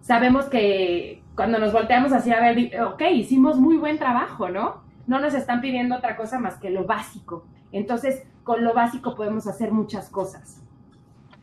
[0.00, 4.83] sabemos que cuando nos volteamos así a ver, ok, hicimos muy buen trabajo, ¿no?
[5.06, 7.44] No nos están pidiendo otra cosa más que lo básico.
[7.72, 10.62] Entonces, con lo básico podemos hacer muchas cosas,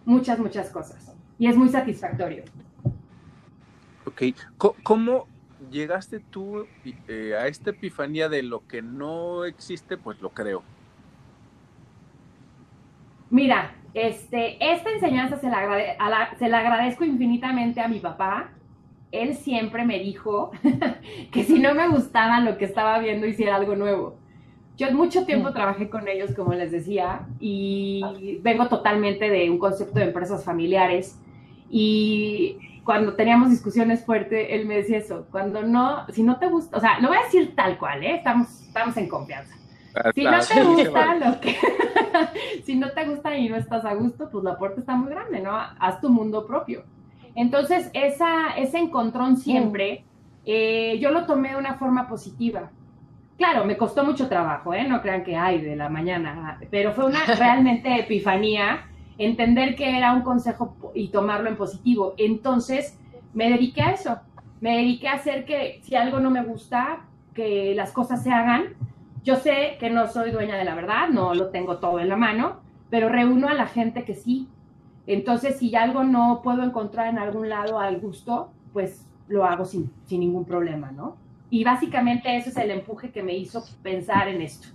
[0.05, 1.13] muchas, muchas cosas.
[1.37, 2.43] Y es muy satisfactorio.
[4.05, 4.23] Ok,
[4.83, 5.27] ¿cómo
[5.69, 6.65] llegaste tú
[7.07, 9.97] eh, a esta epifanía de lo que no existe?
[9.97, 10.63] Pues lo creo.
[13.29, 18.49] Mira, este, esta enseñanza se la, se la agradezco infinitamente a mi papá,
[19.11, 20.51] él siempre me dijo
[21.31, 24.15] que si no me gustaba lo que estaba viendo, hiciera algo nuevo.
[24.77, 25.53] Yo mucho tiempo mm.
[25.53, 31.19] trabajé con ellos, como les decía, y vengo totalmente de un concepto de empresas familiares.
[31.69, 36.77] Y cuando teníamos discusiones fuertes, él me decía eso, cuando no, si no te gusta,
[36.77, 38.15] o sea, lo voy a decir tal cual, ¿eh?
[38.15, 39.55] estamos, estamos en confianza.
[39.93, 41.57] Ah, si no te gusta lo que,
[42.65, 45.41] si no te gusta y no estás a gusto, pues la puerta está muy grande,
[45.41, 45.51] ¿no?
[45.79, 46.83] Haz tu mundo propio.
[47.35, 50.03] Entonces, esa, ese encontrón siempre,
[50.45, 52.71] eh, yo lo tomé de una forma positiva.
[53.37, 54.87] Claro, me costó mucho trabajo, ¿eh?
[54.87, 58.85] No crean que hay de la mañana, pero fue una realmente epifanía
[59.17, 62.13] entender que era un consejo y tomarlo en positivo.
[62.17, 62.99] Entonces,
[63.33, 64.19] me dediqué a eso.
[64.59, 68.75] Me dediqué a hacer que si algo no me gusta, que las cosas se hagan.
[69.23, 72.17] Yo sé que no soy dueña de la verdad, no lo tengo todo en la
[72.17, 74.47] mano, pero reúno a la gente que sí,
[75.07, 79.91] entonces, si algo no puedo encontrar en algún lado al gusto, pues lo hago sin,
[80.09, 81.17] ningún problema, ¿no?
[81.49, 84.67] Y básicamente ese es el empuje que me hizo pensar en esto.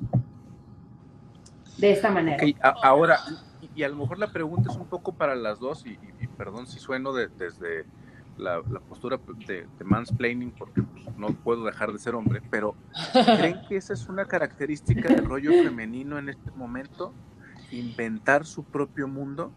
[1.79, 2.43] De esta manera.
[2.83, 3.19] ahora,
[3.75, 5.99] y, a lo mejor la pregunta es un poco para las dos, y,
[6.39, 7.85] perdón si sueno desde
[8.39, 10.83] la, postura de, mansplaining, porque
[11.17, 12.75] no puedo dejar de ser hombre, pero
[13.13, 17.13] ¿creen que esa es una característica del rollo femenino en este momento?
[17.71, 19.53] ¿Inventar su propio mundo?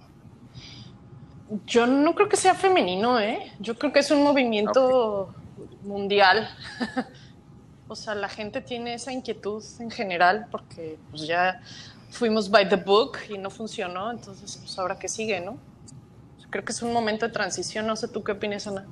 [1.66, 3.52] Yo no creo que sea femenino, ¿eh?
[3.60, 5.34] Yo creo que es un movimiento
[5.84, 6.50] mundial.
[7.88, 11.62] o sea, la gente tiene esa inquietud en general porque pues ya
[12.10, 15.58] fuimos by the book y no funcionó, entonces pues ahora que sigue, ¿no?
[16.50, 18.86] Creo que es un momento de transición, no sé tú qué opinas, Ana.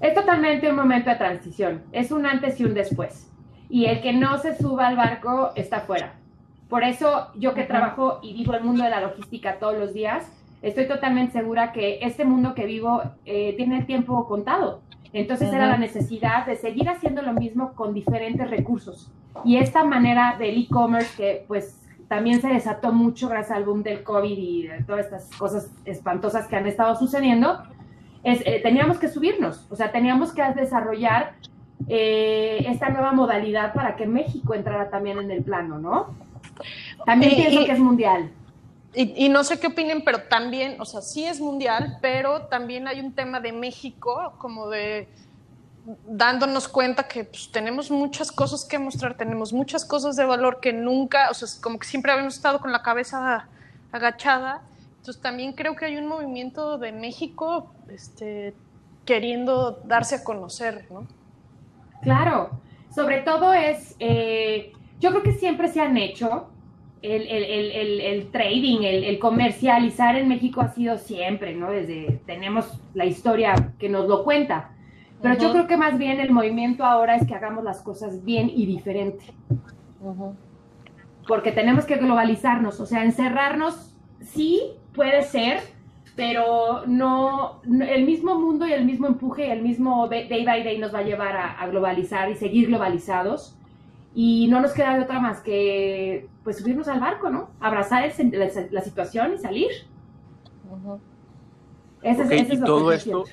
[0.00, 3.28] Es totalmente un momento de transición, es un antes y un después.
[3.68, 6.14] Y el que no se suba al barco está fuera.
[6.68, 10.24] Por eso yo que trabajo y vivo el mundo de la logística todos los días,
[10.62, 14.80] estoy totalmente segura que este mundo que vivo eh, tiene el tiempo contado.
[15.12, 19.10] Entonces era la necesidad de seguir haciendo lo mismo con diferentes recursos.
[19.44, 24.02] Y esta manera del e-commerce que pues también se desató mucho gracias al boom del
[24.02, 27.62] COVID y de todas estas cosas espantosas que han estado sucediendo,
[28.22, 31.34] eh, teníamos que subirnos, o sea, teníamos que desarrollar
[31.88, 36.14] eh, esta nueva modalidad para que México entrara también en el plano, ¿no?
[37.04, 38.30] También pienso que es mundial.
[38.98, 43.00] Y, no sé qué opinen, pero también, o sea, sí es mundial, pero también hay
[43.00, 45.06] un tema de México, como de
[46.06, 50.72] dándonos cuenta que pues, tenemos muchas cosas que mostrar, tenemos muchas cosas de valor que
[50.72, 53.46] nunca, o sea, como que siempre habíamos estado con la cabeza
[53.92, 54.62] agachada.
[55.00, 58.54] Entonces también creo que hay un movimiento de México este,
[59.04, 61.06] queriendo darse a conocer, ¿no?
[62.00, 62.50] Claro,
[62.94, 66.48] sobre todo es, eh, yo creo que siempre se han hecho,
[67.06, 71.70] el, trading, el, comercializar en México ha sido siempre, ¿no?
[71.70, 74.72] Desde tenemos la historia que nos lo cuenta.
[75.22, 78.50] Pero yo creo que más bien el movimiento ahora es que hagamos las cosas bien
[78.54, 79.24] y diferente.
[81.26, 84.60] Porque tenemos que globalizarnos, o sea, encerrarnos sí
[84.94, 85.60] puede ser,
[86.14, 90.78] pero no, el mismo mundo y el mismo empuje y el mismo day by day
[90.78, 93.55] nos va a llevar a globalizar y seguir globalizados
[94.18, 97.50] y no nos queda de otra más que pues subirnos al barco, ¿no?
[97.60, 98.02] Abrazar
[98.72, 99.70] la, situación y salir.
[102.02, 103.24] y todo esto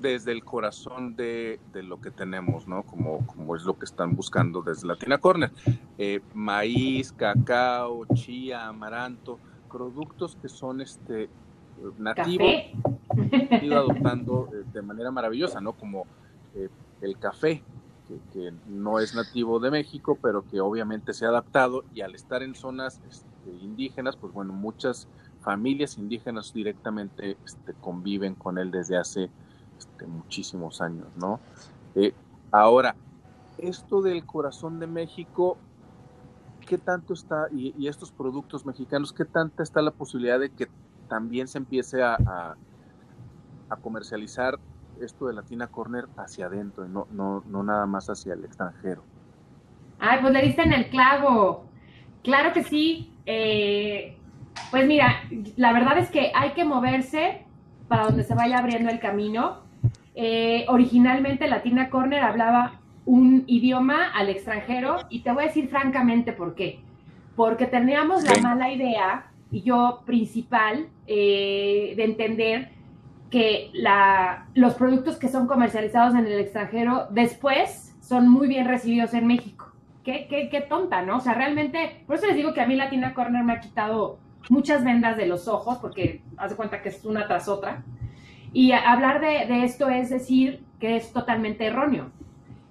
[0.00, 2.84] desde el corazón de, lo que tenemos, ¿no?
[2.84, 5.50] Como, como es lo que están buscando desde Latina Corner.
[5.98, 11.28] Eh, maíz, cacao, chía, amaranto, productos que son este
[11.98, 12.46] nativos,
[13.60, 15.72] ido adoptando eh, de manera maravillosa, ¿no?
[15.72, 16.06] Como
[16.54, 16.68] eh,
[17.00, 17.64] el café,
[18.32, 22.42] que, no es nativo de México, pero que obviamente se ha adaptado y al estar
[22.42, 25.08] en zonas este, indígenas, pues bueno, muchas
[25.40, 29.30] familias indígenas directamente este, conviven con él desde hace
[29.78, 31.40] este, muchísimos años, ¿no?
[31.94, 32.14] Eh,
[32.50, 32.96] ahora,
[33.58, 35.56] esto del corazón de México,
[36.66, 40.68] ¿qué tanto está, y, estos productos mexicanos, qué tanta está la posibilidad de que
[41.08, 42.56] también se empiece a,
[43.68, 44.58] a comercializar
[45.00, 49.02] esto de Latina Corner hacia adentro y no, no, no nada más hacia el extranjero.
[49.98, 51.64] Ay, pues le diste en el clavo.
[52.22, 53.12] Claro que sí.
[53.24, 54.16] Eh,
[54.70, 55.22] pues mira,
[55.56, 57.44] la verdad es que hay que moverse
[57.88, 59.58] para donde se vaya abriendo el camino.
[60.14, 66.32] Eh, originalmente Latina Corner hablaba un idioma al extranjero y te voy a decir francamente
[66.32, 66.80] por qué.
[67.36, 72.70] Porque teníamos la mala idea, y yo principal, eh, de entender
[73.30, 79.14] que la, los productos que son comercializados en el extranjero después son muy bien recibidos
[79.14, 79.72] en México.
[80.04, 81.16] Qué, qué, qué tonta, ¿no?
[81.16, 84.18] O sea, realmente, por eso les digo que a mí Latina Corner me ha quitado
[84.48, 87.82] muchas vendas de los ojos, porque hace cuenta que es una tras otra.
[88.52, 92.10] Y hablar de, de, esto es decir que es totalmente erróneo.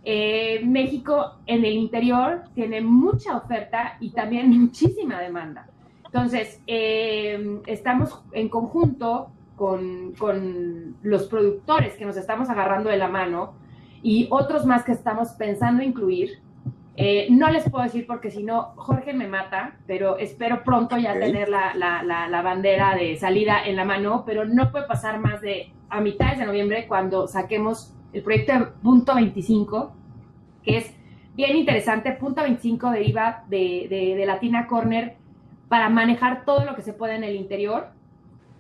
[0.07, 5.67] Eh, México en el interior tiene mucha oferta y también muchísima demanda.
[6.05, 13.07] Entonces, eh, estamos en conjunto con, con, los productores que nos estamos agarrando de la
[13.07, 13.53] mano
[14.01, 16.39] y otros más que estamos pensando incluir.
[16.97, 21.13] Eh, no les puedo decir porque si no, Jorge me mata, pero espero pronto ya
[21.13, 25.41] tener la, la, la, bandera de salida en la mano, pero no puede pasar más
[25.41, 29.93] de a mitad de noviembre cuando saquemos el proyecto de Punto 25,
[30.63, 30.95] que es
[31.35, 32.13] bien interesante.
[32.13, 35.17] Punto 25 deriva de, de, de Latina Corner
[35.67, 37.94] para manejar todo lo que se puede en el interior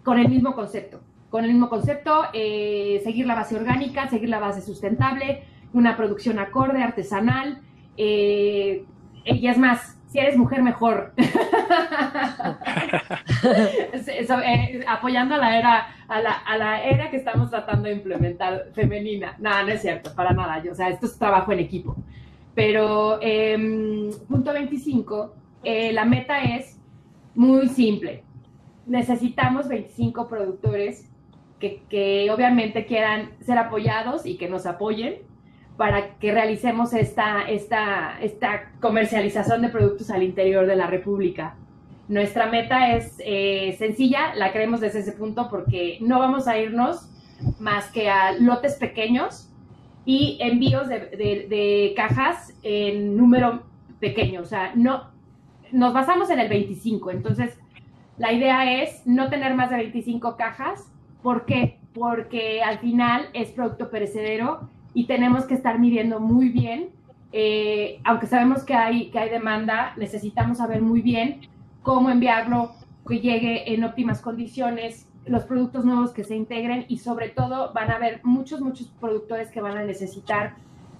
[0.05, 1.01] con el mismo concepto.
[1.29, 6.39] Con el mismo concepto, eh, seguir la base orgánica, seguir la base sustentable, una producción
[6.39, 7.59] acorde, artesanal.
[7.97, 8.85] Eh,
[9.25, 11.11] y es más, si eres mujer, mejor.
[14.07, 18.69] Eh, apoyando a la, era, a, la, a la era que estamos tratando de implementar
[18.73, 19.35] femenina.
[19.39, 20.63] Nada, no es cierto, para nada.
[20.71, 21.95] o sea, esto es trabajo en equipo.
[22.55, 26.79] Pero, em, punto 25, la meta es
[27.35, 28.23] muy simple
[28.85, 31.09] necesitamos 25 productores
[31.59, 35.15] que, obviamente quieran ser apoyados y que nos apoyen
[35.77, 41.55] para que realicemos esta, esta, esta comercialización de productos al interior de la República.
[42.07, 47.09] Nuestra meta es eh, sencilla, la creemos desde ese punto porque no vamos a irnos
[47.59, 49.49] más que a lotes pequeños
[50.05, 53.63] y envíos de, de cajas en número
[53.99, 54.41] pequeño.
[54.41, 55.09] O sea, no,
[55.71, 57.11] nos basamos en el 25.
[57.11, 57.57] Entonces,
[58.17, 60.91] la idea es no tener más de 25 cajas.
[61.21, 61.79] ¿Por qué?
[61.93, 66.89] Porque al final es producto perecedero y tenemos que estar midiendo muy bien.
[67.31, 71.41] Eh, aunque sabemos que hay, que hay demanda, necesitamos saber muy bien
[71.83, 72.71] cómo enviarlo,
[73.07, 77.91] que llegue en óptimas condiciones, los productos nuevos que se integren y sobre todo van
[77.91, 80.55] a haber muchos, muchos productores que van a necesitar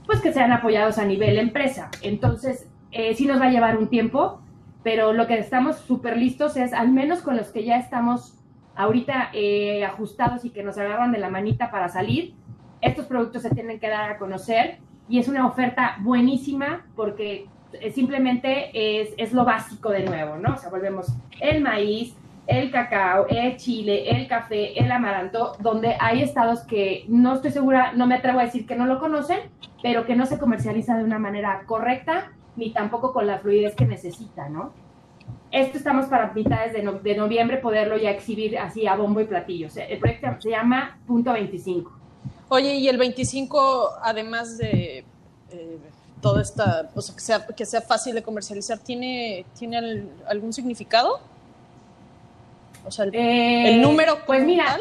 [0.06, 1.90] pues que sean apoyados a nivel empresa.
[2.02, 4.40] Entonces, eh, sí nos va a llevar un tiempo,
[4.86, 8.38] pero lo que estamos súper listos es, al menos con los que ya estamos
[8.76, 12.36] ahorita eh, ajustados y que nos agarran de la manita para salir,
[12.82, 14.78] estos productos se tienen que dar a conocer
[15.10, 18.70] y es una oferta buenísima porque eh, simplemente
[19.02, 20.54] es, es lo básico de nuevo, ¿no?
[20.54, 21.08] O sea, volvemos
[21.42, 27.34] el maíz, el cacao, el chile, el café, el amaranto, donde hay estados que no
[27.34, 29.40] estoy segura, no me atrevo a decir que no lo conocen,
[29.82, 33.86] pero que no se comercializa de una manera correcta ni tampoco con la fluidez que
[33.86, 34.74] necesita, ¿no?
[35.52, 39.68] Esto estamos para mitades de, de noviembre poderlo ya exhibir así a bombo y platillo.
[39.76, 41.92] el proyecto se llama Punto 25.
[42.50, 45.04] Oye, y el 25, además de
[45.52, 45.80] eh,
[46.22, 51.20] toda esta, o sea, que sea, que sea fácil de comercializar, ¿tiene, ¿tiene algún significado?
[52.86, 54.78] O sea, el, eh, número pues mira,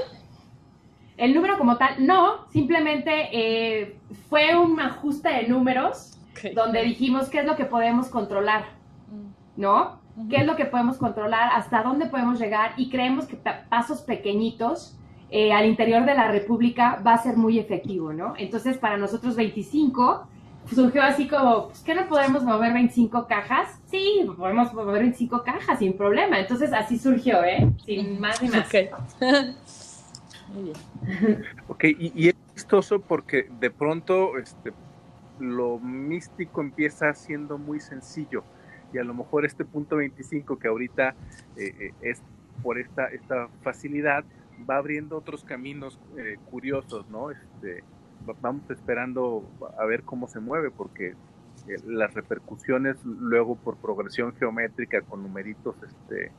[1.16, 3.96] El número como tal, no, simplemente eh,
[4.28, 6.18] fue un ajuste de números
[6.54, 8.64] donde dijimos qué es lo que podemos controlar.
[9.56, 10.00] ¿no?
[10.30, 11.50] ¿Qué es lo que podemos controlar?
[11.54, 12.72] ¿Hasta dónde podemos llegar?
[12.76, 13.36] Y creemos que
[13.68, 14.96] pasos pequeñitos
[15.30, 18.34] eh, al interior de la República va a ser muy efectivo, ¿no?
[18.36, 20.28] Entonces, para nosotros 25
[20.72, 23.80] surgió así como, pues, ¿qué no podemos mover 25 cajas?
[23.86, 26.38] Sí, podemos mover 25 cajas sin problema.
[26.38, 27.68] Entonces, así surgió, ¿eh?
[27.84, 28.68] Sin más ni más.
[28.68, 28.74] Ok,
[31.68, 34.72] okay y, y, es chistoso porque de pronto este,
[35.38, 38.44] lo místico empieza siendo muy sencillo
[38.94, 41.14] y a lo mejor este punto 25 que ahorita
[41.56, 42.22] eh, eh, es
[42.62, 44.24] por esta, esta facilidad
[44.68, 47.30] va abriendo otros caminos eh, curiosos, ¿no?
[47.30, 47.82] Este,
[48.40, 49.44] vamos esperando
[49.76, 51.14] a ver cómo se mueve porque
[51.86, 56.30] las repercusiones luego por progresión geométrica con numeritos este,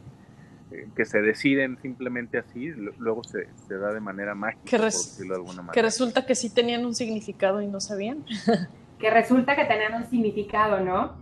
[0.96, 5.34] que se deciden simplemente así, luego se, se da de manera mágica, que, por decirlo
[5.34, 5.74] de alguna manera.
[5.74, 8.24] que resulta que sí tenían un significado y no sabían.
[9.00, 11.14] que resulta que tenían un significado, ¿no?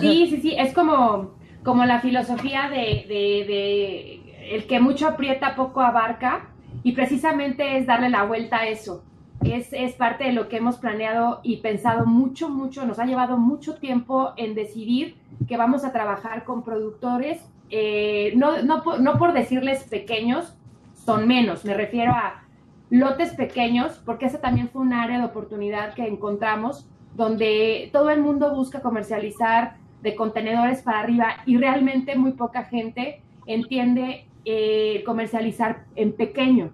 [0.00, 5.80] Sí, sí, sí, es como, como la filosofía de, de, el que mucho aprieta, poco
[5.80, 6.48] abarca,
[6.82, 9.04] y precisamente es darle la vuelta a eso.
[9.42, 13.36] Es, es, parte de lo que hemos planeado y pensado mucho, mucho, nos ha llevado
[13.36, 19.32] mucho tiempo en decidir que vamos a trabajar con productores, eh, no, no, no por
[19.32, 20.56] decirles pequeños,
[20.94, 22.42] son menos, me refiero a
[22.90, 26.88] lotes pequeños, porque ese también fue un área de oportunidad que encontramos
[27.18, 33.20] donde todo el mundo busca comercializar de contenedores para arriba y realmente muy poca gente
[33.44, 36.70] entiende eh, comercializar en pequeño.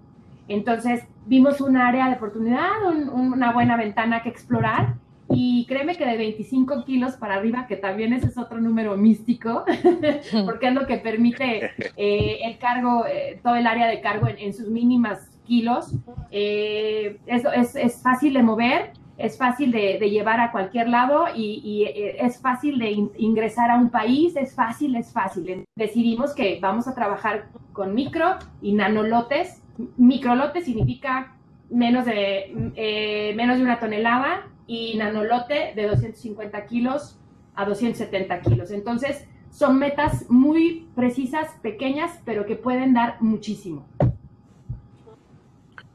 [0.47, 4.93] Entonces vimos un área de oportunidad, una buena ventana que explorar
[5.31, 9.65] y créeme que de 25 kilos para arriba, que también ese es otro número místico,
[10.45, 14.53] porque es lo que permite eh, el cargo, eh, todo el área de cargo en,
[14.53, 15.91] sus mínimas kilos,
[16.29, 22.17] eso es, es fácil de mover es fácil de, llevar a cualquier lado y, eh,
[22.19, 25.65] es fácil de ingresar a un país, es fácil, es fácil.
[25.75, 29.61] Decidimos que vamos a trabajar con micro y nanolotes.
[29.97, 31.35] Microlote significa
[31.69, 37.17] menos de, eh, menos de una tonelada y nanolote de 250 kilos
[37.55, 38.71] a 270 kilos.
[38.71, 43.85] Entonces, son metas muy precisas, pequeñas, pero que pueden dar muchísimo.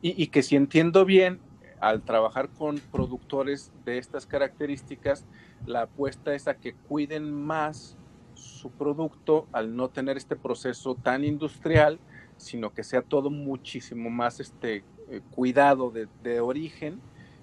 [0.00, 1.40] Y, y que si entiendo bien,
[1.80, 5.24] al trabajar con productores de estas características,
[5.66, 7.96] la apuesta es a que cuiden más
[8.34, 11.98] su producto al no tener este proceso tan industrial,
[12.36, 17.00] sino que sea todo muchísimo más este, eh, cuidado de, origen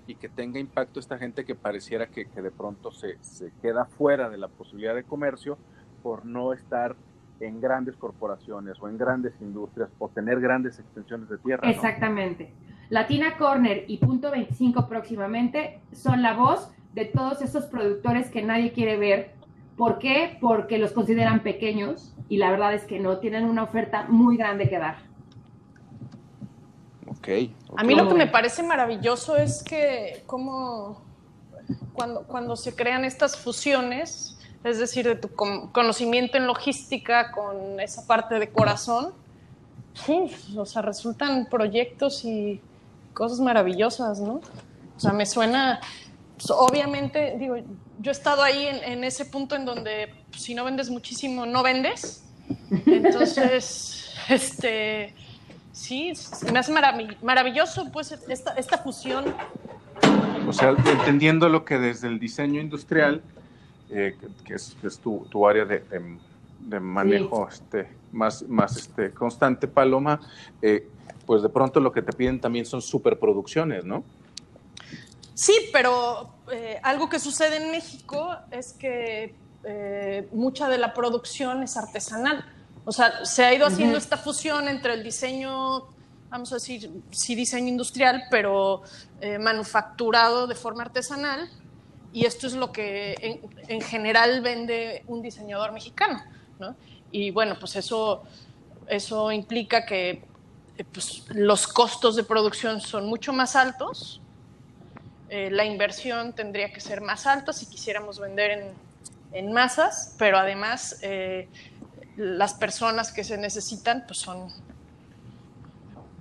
[0.08, 3.18] y que tenga impacto esta gente que pareciera que, de pronto se,
[3.62, 5.58] queda fuera de la posibilidad de comercio
[6.02, 6.96] por no estar
[7.40, 11.70] en grandes corporaciones o en grandes industrias o tener grandes extensiones de tierra.
[11.70, 12.54] Exactamente.
[12.90, 18.72] Latina Corner y Punto 25 próximamente son la voz de todos esos productores que nadie
[18.72, 19.32] quiere ver.
[19.76, 20.38] ¿Por qué?
[20.40, 24.70] Porque los consideran pequeños y la verdad es que no, tienen una oferta muy grande
[24.70, 24.98] que dar.
[27.20, 31.02] Okay, A mí lo que me parece maravilloso es que como
[31.94, 38.06] cuando, cuando se crean estas fusiones, es decir, de tu conocimiento en logística con esa
[38.08, 39.14] parte de corazón,
[40.56, 42.62] o sea, resultan proyectos y
[43.18, 44.42] cosas maravillosas, ¿no?
[44.96, 45.80] O sea, me suena,
[46.38, 47.56] pues, obviamente, digo,
[48.00, 51.64] yo he estado ahí en, ese punto en donde pues, si no vendes muchísimo, no
[51.64, 52.24] vendes.
[52.86, 55.16] Entonces, este,
[55.72, 56.14] sí,
[56.54, 56.72] me hace
[57.24, 59.34] maravilloso, pues, esta, esta fusión.
[60.48, 63.24] O sea, entendiendo lo que desde el diseño industrial,
[63.90, 64.16] eh,
[64.46, 65.82] que, es, tu, área de,
[66.80, 70.20] manejo este, más, más este, constante, Paloma,
[70.62, 70.90] eh,
[71.26, 74.04] pues de pronto lo que te piden también son superproducciones, ¿no?
[75.34, 81.62] Sí, pero eh, algo que sucede en México es que eh, mucha de la producción
[81.62, 82.44] es artesanal.
[82.86, 85.90] O sea, se ha ido haciendo esta fusión entre el diseño,
[86.30, 88.82] vamos a decir, sí diseño industrial, pero
[89.20, 91.50] eh, manufacturado de forma artesanal,
[92.14, 96.24] y esto es lo que en, general vende un diseñador mexicano,
[96.60, 96.76] ¿no?
[97.12, 98.24] Y bueno, pues eso,
[98.88, 100.24] eso implica que
[100.78, 104.22] eh, pues, los costos de producción son mucho más altos,
[105.30, 108.64] eh, la inversión tendría que ser más alta si quisiéramos vender en,
[109.34, 111.50] en masas, pero además eh,
[112.16, 114.48] las personas que se necesitan pues son,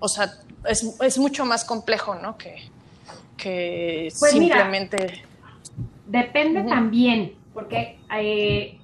[0.01, 0.32] o sea,
[0.68, 2.37] es, es mucho más complejo, ¿no?
[2.37, 2.68] Que,
[3.37, 5.24] que pues simplemente...
[6.07, 8.80] depende también, porque eh,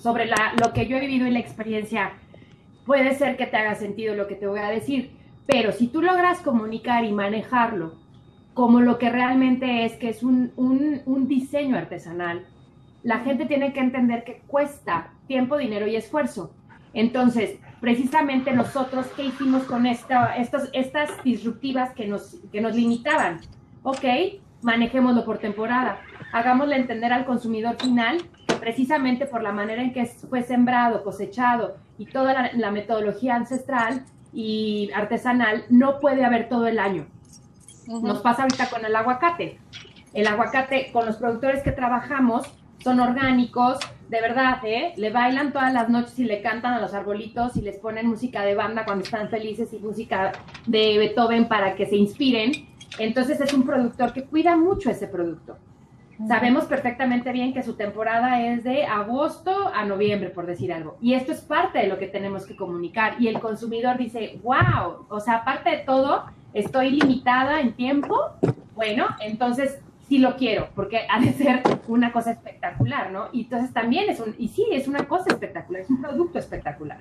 [0.00, 2.12] sobre lo que yo he vivido y la experiencia,
[2.86, 5.12] puede ser que te haga sentido lo que te voy a decir,
[5.46, 7.94] pero si tú logras comunicar y manejarlo
[8.54, 12.46] como lo que realmente es, que es un, un, diseño artesanal,
[13.02, 16.54] la gente tiene que entender que cuesta tiempo, dinero y esfuerzo.
[16.92, 23.40] Entonces, precisamente nosotros, ¿qué hicimos con esta, estas, estas disruptivas que nos, que nos limitaban?
[23.82, 24.04] Ok,
[24.60, 26.00] manejémoslo por temporada.
[26.32, 28.18] Hagámosle entender al consumidor final
[28.62, 34.06] precisamente por la manera en que fue sembrado, cosechado y toda la, la metodología ancestral
[34.32, 37.06] y artesanal, no puede haber todo el año
[37.86, 39.58] nos pasa ahorita con el aguacate.
[40.12, 42.46] El aguacate, con los productores que trabajamos,
[42.82, 44.92] son orgánicos, de verdad, ¿eh?
[44.96, 48.42] Le bailan todas las noches y le cantan a los arbolitos y les ponen música
[48.42, 50.32] de banda cuando están felices y música
[50.66, 52.52] de Beethoven para que se inspiren.
[52.98, 55.56] Entonces es un productor que cuida mucho ese producto.
[56.28, 60.96] Sabemos perfectamente bien que su temporada es de agosto a noviembre, por decir algo.
[61.00, 63.20] Y esto es parte de lo que tenemos que comunicar.
[63.20, 68.30] Y el consumidor dice, wow, o sea, aparte de todo, estoy limitada en tiempo,
[68.74, 73.28] bueno, entonces sí lo quiero, porque ha de ser una cosa espectacular, ¿no?
[73.32, 76.98] Y entonces también es un, y sí, es una cosa espectacular, es un producto espectacular.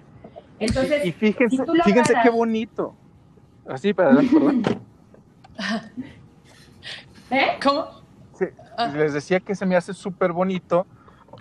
[0.60, 2.96] Entonces, y fíjense, fíjense qué bonito.
[3.68, 4.78] Así para adelante.
[7.32, 7.48] ¿Eh?
[7.64, 8.01] ¿Cómo?
[8.88, 10.86] Les decía que se me hace súper bonito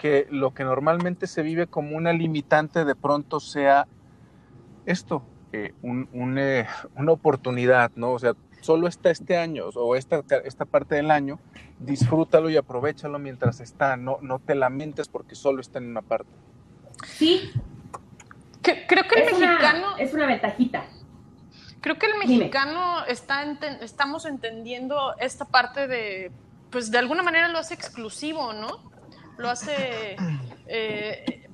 [0.00, 3.86] que lo que normalmente se vive como una limitante de pronto sea
[4.86, 5.22] esto,
[5.52, 8.12] eh, una oportunidad, ¿no?
[8.12, 11.38] O sea, solo está este año o esta, esta parte del año,
[11.78, 16.30] disfrútalo y aprovechalo mientras está, no, no te lamentes porque solo está en una parte.
[17.04, 17.50] Sí.
[18.62, 19.96] creo que el mexicano...
[19.98, 20.84] es una ventajita.
[21.80, 23.42] Creo que el mexicano está
[23.80, 26.30] estamos entendiendo esta parte de,
[26.70, 28.90] pues de alguna manera lo hace exclusivo, ¿no?
[29.36, 30.16] Lo hace
[30.66, 31.48] eh,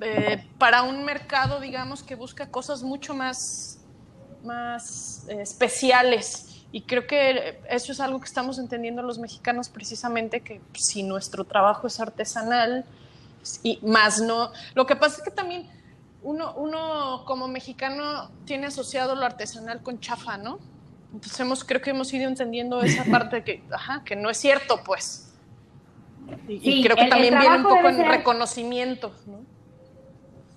[0.00, 3.80] eh, para un mercado, digamos, que busca cosas mucho más,
[4.44, 6.46] más eh, especiales.
[6.72, 11.44] Y creo que eso es algo que estamos entendiendo los mexicanos precisamente, que si nuestro
[11.44, 12.84] trabajo es artesanal,
[13.62, 14.52] y más no.
[14.74, 15.68] Lo que pasa es que también
[16.22, 20.58] uno, uno como mexicano tiene asociado lo artesanal con chafa, ¿no?
[21.12, 24.82] Entonces hemos, creo que hemos ido entendiendo esa parte que, ajá, que no es cierto,
[24.84, 25.26] pues.
[26.46, 29.40] Y, creo que también viene un poco en reconocimiento, ¿no?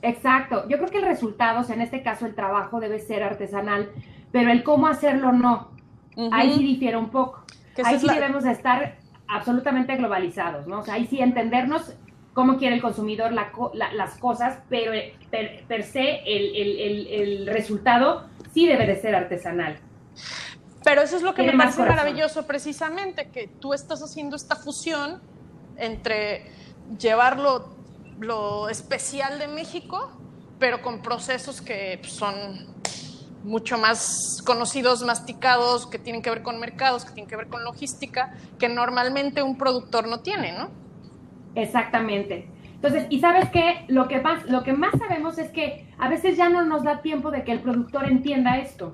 [0.04, 0.68] Exacto.
[0.68, 3.89] Yo creo que el resultado, o sea, en este caso el trabajo debe ser artesanal,
[4.32, 5.72] pero el cómo hacerlo no.
[6.32, 7.43] Ahí sí difiere un poco.
[7.84, 8.97] Ahí sí debemos de estar
[9.28, 10.80] absolutamente globalizados, ¿no?
[10.80, 11.95] O sea, ahí sí entendernos
[12.34, 14.91] cómo quiere el consumidor las cosas, pero
[15.32, 19.78] per, se el, resultado sí debe de ser artesanal.
[20.84, 25.22] Pero eso es lo que me parece maravilloso precisamente, que tú estás haciendo esta fusión
[25.78, 26.51] entre
[26.99, 27.76] llevarlo
[28.20, 30.11] lo especial de México,
[30.59, 32.74] pero con procesos que son
[33.43, 37.64] mucho más conocidos, masticados, que tienen que ver con mercados, que tienen que ver con
[37.64, 40.70] logística, que normalmente un productor no tiene, ¿no?
[41.55, 42.47] Exactamente.
[42.76, 46.36] Entonces, y sabes qué, lo que más, lo que más sabemos es que a veces
[46.36, 48.93] ya no nos da tiempo de que el productor entienda esto.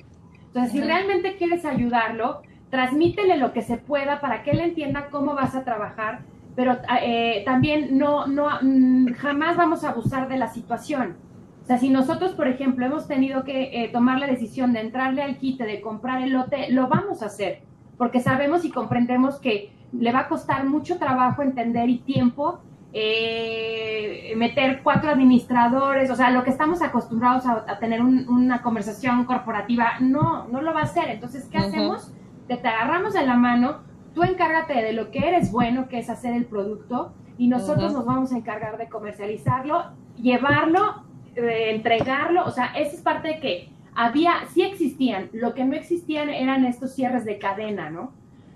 [0.49, 5.33] Entonces, si realmente quieres ayudarlo, transmítele lo que se pueda para que él entienda cómo
[5.33, 6.21] vas a trabajar
[6.59, 11.15] pero eh, también no, no, mm, jamás vamos a abusar de la situación.
[11.63, 15.21] O sea, si nosotros, por ejemplo, hemos tenido que eh, tomar la decisión de entrarle
[15.21, 17.61] al quite, de comprar el lote, lo vamos a hacer,
[17.97, 22.59] porque sabemos y comprendemos que le va a costar mucho trabajo entender y tiempo
[22.91, 29.99] eh, meter cuatro administradores, o sea, lo que estamos acostumbrados a, tener una conversación corporativa,
[29.99, 31.09] no, no lo va a hacer.
[31.09, 32.13] Entonces, ¿qué hacemos?
[32.47, 33.81] Te, te agarramos de la mano,
[34.13, 38.05] tú encárgate de lo que eres bueno, que es hacer el producto, y nosotros nos
[38.05, 41.03] vamos a encargar de comercializarlo, llevarlo,
[41.35, 45.75] eh, entregarlo, o sea, esa es parte de que había, sí existían, lo que no
[45.75, 48.11] existían eran estos cierres de cadena, ¿no?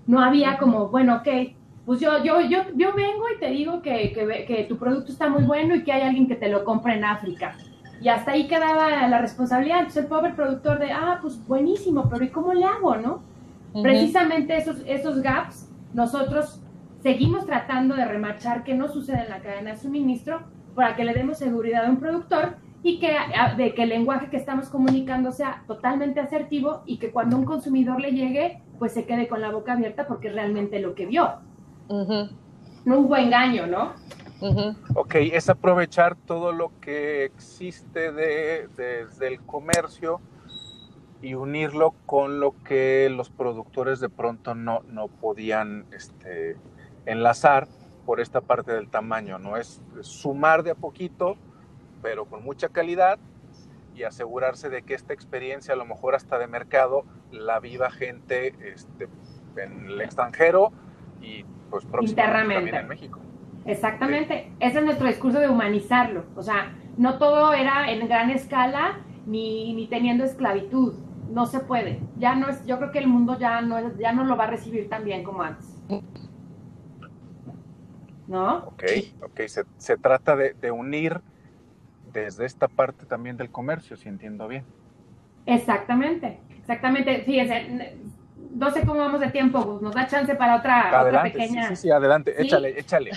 [0.06, 1.54] No había como, bueno, ok,
[1.86, 5.28] pues yo, yo, yo, yo vengo y te digo que, que, que, tu producto está
[5.28, 7.56] muy bueno y que hay alguien que te lo compra en África.
[8.00, 9.80] Y hasta ahí quedaba la responsabilidad.
[9.80, 13.22] Entonces el pobre productor de, ah, pues buenísimo, pero ¿y cómo le hago, no?
[13.82, 16.60] Precisamente esos, esos gaps, nosotros
[17.02, 20.42] seguimos tratando de remachar que no sucede en la cadena de suministro
[20.74, 23.16] para que le demos seguridad a un productor y que,
[23.56, 28.00] de que el lenguaje que estamos comunicando sea totalmente asertivo y que cuando un consumidor
[28.00, 31.40] le llegue, pues se quede con la boca abierta porque es realmente lo que vio.
[31.88, 33.94] No hubo engaño, ¿no?
[34.94, 40.20] Ok, es aprovechar todo lo que existe de, desde el comercio
[41.22, 46.58] y unirlo con lo que los productores de pronto no, no podían este,
[47.06, 47.68] enlazar
[48.04, 49.56] por esta parte del tamaño, ¿no?
[49.56, 51.36] Es sumar de a poquito,
[52.02, 53.18] pero con mucha calidad
[53.94, 58.54] y asegurarse de que esta experiencia, a lo mejor hasta de mercado, la viva gente
[58.60, 59.08] este,
[59.56, 60.72] en el extranjero
[61.22, 63.20] y pues también en México.
[63.66, 69.00] Exactamente, ese es nuestro discurso de humanizarlo, o sea, no todo era en gran escala
[69.26, 70.94] ni, ni teniendo esclavitud,
[71.30, 74.24] no se puede, ya no es, yo creo que el mundo ya no, ya no
[74.24, 75.82] lo va a recibir tan bien como antes.
[78.26, 78.58] ¿No?
[78.66, 78.84] Ok,
[79.22, 81.20] ok, se, se trata de, de unir
[82.12, 84.64] desde esta parte también del comercio, si entiendo bien.
[85.46, 87.22] Exactamente, exactamente.
[87.22, 87.98] Fíjense,
[88.54, 91.68] no sé cómo vamos de tiempo, nos da chance para otra, pequeña.
[91.68, 93.10] Sí, sí, adelante, échale, échale.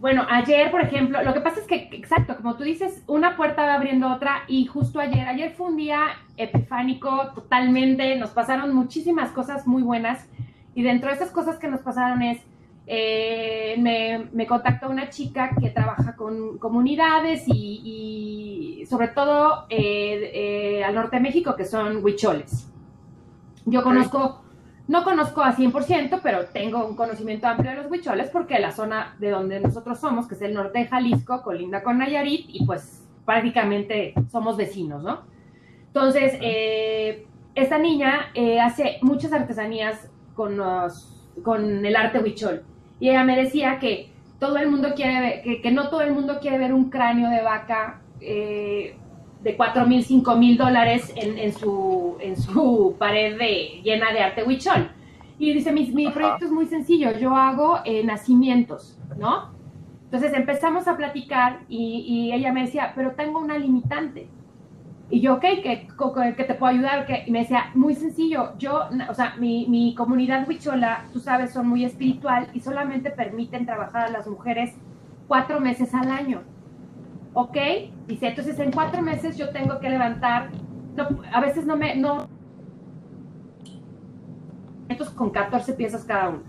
[0.00, 3.66] Bueno, ayer, por ejemplo, lo que pasa es que, exacto, como tú dices, una puerta
[3.66, 6.00] va abriendo otra y justo ayer, ayer fue un día
[6.36, 10.28] epifánico totalmente, nos pasaron muchísimas cosas muy buenas
[10.74, 12.40] y dentro de esas cosas que nos pasaron es,
[12.86, 13.76] eh,
[14.32, 21.16] me, contactó una chica que trabaja con comunidades y, sobre todo eh, eh, al norte
[21.16, 22.70] de México, que son huicholes.
[23.64, 24.43] Yo conozco
[24.86, 29.16] no conozco a 100%, pero tengo un conocimiento amplio de los huicholes porque la zona
[29.18, 33.02] de donde nosotros somos, que es el norte de Jalisco, colinda con Nayarit, y pues
[33.24, 35.22] prácticamente somos vecinos, ¿no?
[35.86, 40.60] Entonces, eh, esta niña eh, hace muchas artesanías con,
[41.42, 42.64] con el arte huichol.
[43.00, 46.12] Y ella me decía que todo el mundo quiere ver, que, que no todo el
[46.12, 48.96] mundo quiere ver un cráneo de vaca eh,
[49.44, 54.42] de 4 mil, 5 mil dólares en, su, en su pared de, llena de arte
[54.42, 54.90] huichol.
[55.38, 59.52] Y dice, mi, mi proyecto es muy sencillo, yo hago eh, nacimientos, ¿no?
[60.04, 64.28] Entonces empezamos a platicar y, ella me decía, pero tengo una limitante.
[65.10, 65.88] Y yo, ok, ¿qué,
[66.36, 67.06] que te puedo ayudar?
[67.26, 71.68] Y me decía, muy sencillo, yo, o sea, mi, mi comunidad huichola, tú sabes, son
[71.68, 74.72] muy espiritual y solamente permiten trabajar a las mujeres
[75.26, 76.42] cuatro meses al año.
[77.34, 77.56] ¿Ok?
[78.06, 80.50] Dice, entonces en cuatro meses yo tengo que levantar,
[81.32, 82.28] a veces no me, no,
[85.14, 86.42] con 14 piezas cada uno.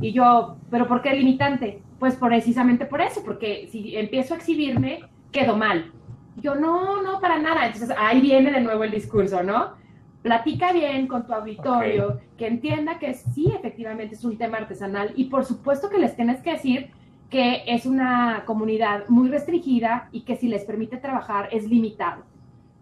[0.00, 1.82] Y yo, ¿pero por qué limitante?
[1.98, 5.92] Pues precisamente por eso, porque si empiezo a exhibirme, quedo mal.
[6.36, 7.66] Yo, no, no, para nada.
[7.66, 9.74] Entonces ahí viene de nuevo el discurso, ¿no?
[10.22, 15.26] Platica bien con tu auditorio, que entienda que sí, efectivamente es un tema artesanal y
[15.26, 16.90] por supuesto que les tienes que decir
[17.30, 22.22] que es una comunidad muy restringida y que si les permite trabajar es limitado.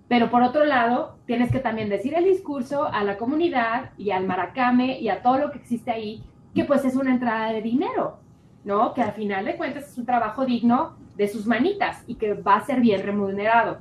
[0.09, 4.27] Pero por otro lado, tienes que también decir el discurso a la comunidad y al
[4.27, 6.23] maracame y a todo lo que existe ahí,
[6.55, 8.19] que pues es una entrada de dinero,
[8.65, 8.93] ¿no?
[8.93, 12.57] Que al final de cuentas es un trabajo digno de sus manitas y que va
[12.57, 13.79] a ser bien remunerado.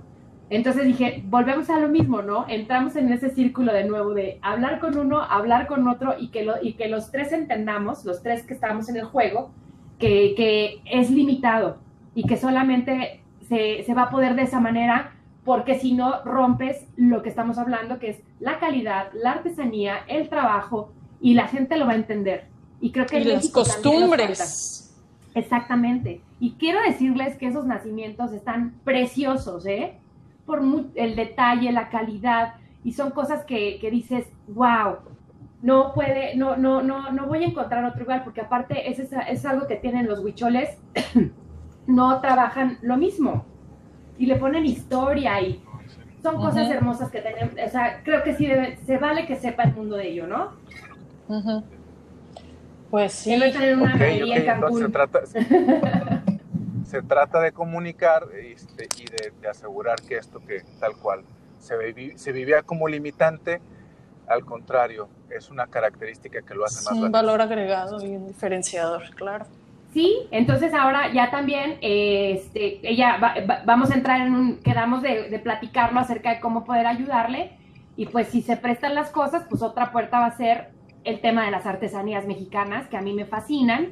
[0.50, 2.46] Entonces dije, volvemos a lo mismo, ¿no?
[2.48, 6.44] Entramos en ese círculo de nuevo de hablar con uno, hablar con otro y que,
[6.44, 9.52] lo, y que los tres entendamos, los tres que estamos en el juego,
[10.00, 11.78] que, es limitado
[12.16, 15.14] y que solamente se, va a poder de esa manera
[15.44, 20.30] porque si no rompes lo que estamos hablando, que es la calidad, la artesanía, el
[20.30, 22.46] trabajo, y la gente lo va a entender.
[22.80, 23.24] Y creo que...
[23.24, 24.94] las costumbres.
[25.36, 26.22] Exactamente.
[26.40, 29.98] Y quiero decirles que esos nacimientos están preciosos, ¿eh?
[30.46, 30.62] Por
[30.96, 34.98] el detalle, la calidad, y son cosas que, que dices, wow,
[35.64, 39.46] no puede, no, no, no, no voy a encontrar otro lugar, porque aparte es, es
[39.46, 40.78] algo que tienen los huicholes,
[41.88, 43.46] no trabajan lo mismo.
[44.18, 45.64] Y le ponen historia y
[46.22, 48.48] son cosas hermosas que tenemos, o sea, creo que sí
[48.86, 50.52] se vale que sepa el mundo de ello, ¿no?
[52.92, 53.34] Pues sí.
[53.34, 55.22] una se trata,
[56.86, 61.24] se trata de comunicar este, y de, asegurar que esto que tal cual
[61.58, 61.74] se,
[62.18, 63.62] se vivía como limitante,
[64.28, 69.04] al contrario, es una característica que lo hace más un valor agregado y un diferenciador,
[69.16, 69.46] claro.
[69.94, 75.40] Sí, entonces ahora ya también, este, ella vamos a entrar en un, quedamos de, de,
[75.40, 77.52] platicarlo acerca de cómo poder ayudarle
[77.96, 80.72] y pues si se prestan las cosas, pues otra puerta va a ser
[81.04, 83.90] el tema de las artesanías mexicanas que a mí me fascinan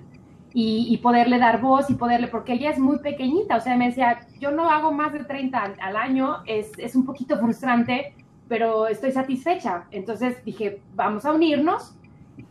[0.53, 4.19] y, poderle dar voz y poderle, porque ella es muy pequeñita, o sea, me decía,
[4.39, 8.13] yo no hago más de 30 al, año, es, es, un poquito frustrante,
[8.51, 9.85] pero estoy satisfecha.
[9.91, 11.95] Entonces dije, vamos a unirnos.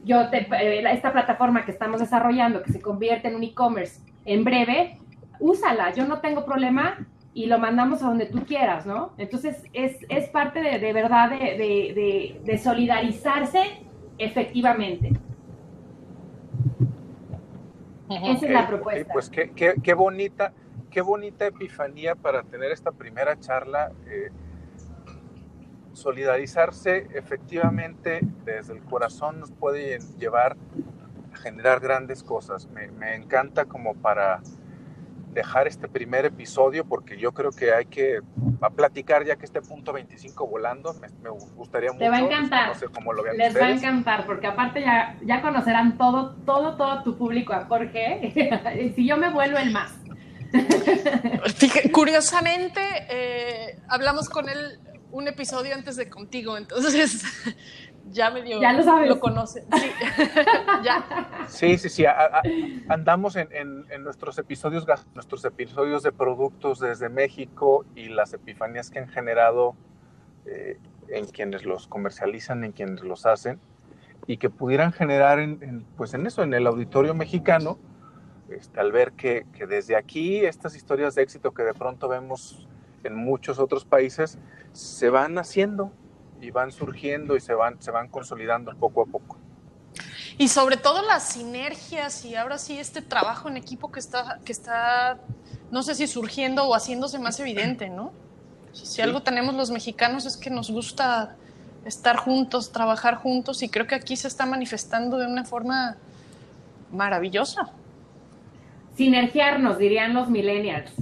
[0.03, 4.43] Yo, te, eh, esta plataforma que estamos desarrollando, que se convierte en un e-commerce en
[4.43, 4.99] breve,
[5.41, 9.13] úsala, yo no tengo problema y lo mandamos a donde tú quieras, ¿no?
[9.19, 13.61] Entonces es, es parte de, de verdad de, de, de solidarizarse
[14.17, 15.13] efectivamente.
[18.09, 19.13] Esa es la propuesta.
[19.13, 20.55] pues qué, qué, qué, bonita,
[20.91, 23.93] qué bonita epifanía para tener esta primera charla.
[24.09, 24.31] Eh,
[25.93, 30.57] solidarizarse efectivamente desde el corazón nos puede llevar
[31.33, 32.69] a generar grandes cosas.
[32.71, 34.41] Me, me encanta como para
[35.33, 38.21] dejar este primer episodio porque yo creo que hay que
[38.61, 40.95] a platicar ya que este punto 25 volando.
[40.95, 42.05] Me, gustaría mucho.
[42.05, 42.69] Te va a encantar.
[42.69, 46.35] No sé cómo lo vean Les va a encantar porque aparte ya, ya conocerán todo,
[46.45, 48.93] todo, todo tu público a Jorge.
[48.95, 49.95] si yo me vuelvo el más.
[51.93, 54.81] Curiosamente, eh, hablamos con él
[55.13, 57.23] un episodio antes de contigo, entonces
[58.11, 58.61] ya me dio.
[58.61, 59.09] Ya lo sabes.
[59.09, 59.65] Lo conoce.
[59.73, 59.91] Sí,
[60.85, 61.47] ya.
[61.49, 62.05] Sí, sí, sí.
[62.89, 68.99] andamos en, en, nuestros episodios, nuestros episodios de productos desde México y las epifanías que
[68.99, 69.75] han generado
[70.47, 73.61] eh, en quienes los comercializan, en quienes los hacen,
[74.27, 77.79] y que pudieran generar en, pues en eso, en el auditorio mexicano,
[78.49, 82.69] este, al ver que, que desde aquí estas historias de éxito que de pronto vemos
[83.05, 84.39] en muchos otros países
[84.73, 85.93] se van haciendo
[86.41, 89.37] y van surgiendo y se van, se van consolidando poco a poco.
[90.39, 94.53] Y sobre todo las sinergias y ahora sí este trabajo en equipo que está, que
[94.53, 95.19] está
[95.71, 98.13] no sé si surgiendo o haciéndose más evidente, ¿no?
[98.73, 101.37] Si algo tenemos los mexicanos es que nos gusta
[101.85, 105.97] estar juntos, trabajar juntos y creo que aquí se está manifestando de una forma
[106.93, 107.73] maravillosa.
[108.97, 110.93] Sinergiarnos, dirían los millennials.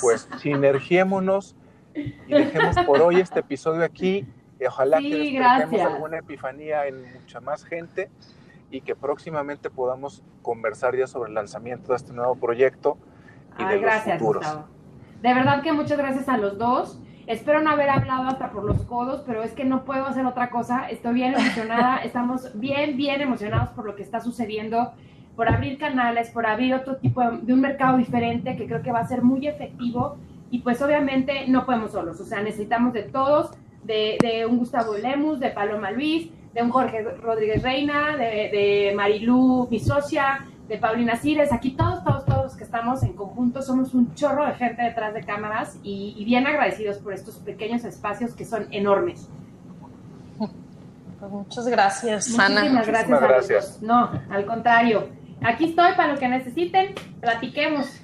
[0.00, 1.56] Pues sinergiémonos
[1.94, 4.26] y dejemos por hoy este episodio aquí.
[4.60, 8.10] Y ojalá que despertemos alguna epifanía en mucha más gente
[8.70, 12.96] y que próximamente podamos conversar ya sobre el lanzamiento de este nuevo proyecto
[13.58, 14.46] y de los futuros.
[15.22, 17.00] De verdad que muchas gracias a los dos.
[17.26, 20.50] Espero no haber hablado hasta por los codos, pero es que no puedo hacer otra
[20.50, 20.88] cosa.
[20.90, 24.92] Estoy bien emocionada, estamos bien, bien emocionados por lo que está sucediendo,
[25.36, 29.00] por abrir canales, por abrir otro tipo de un mercado diferente que creo que va
[29.00, 30.16] a ser muy efectivo
[30.50, 33.50] y pues obviamente no podemos solos, o sea, necesitamos de todos,
[33.82, 39.66] de, un Gustavo Lemus, de Paloma Luis, de un Jorge Rodríguez Reina, de, de Marilú,
[39.70, 44.14] mi socia, de Paulina Cires, aquí todos, todos, todos que estamos en conjunto, somos un
[44.14, 48.66] chorro de gente detrás de cámaras y, bien agradecidos por estos pequeños espacios que son
[48.70, 49.28] enormes.
[50.38, 53.20] Pues muchas gracias, Muchísimas gracias.
[53.20, 53.82] gracias.
[53.82, 55.08] No, al contrario.
[55.44, 58.00] Aquí estoy para lo que necesiten, platiquemos.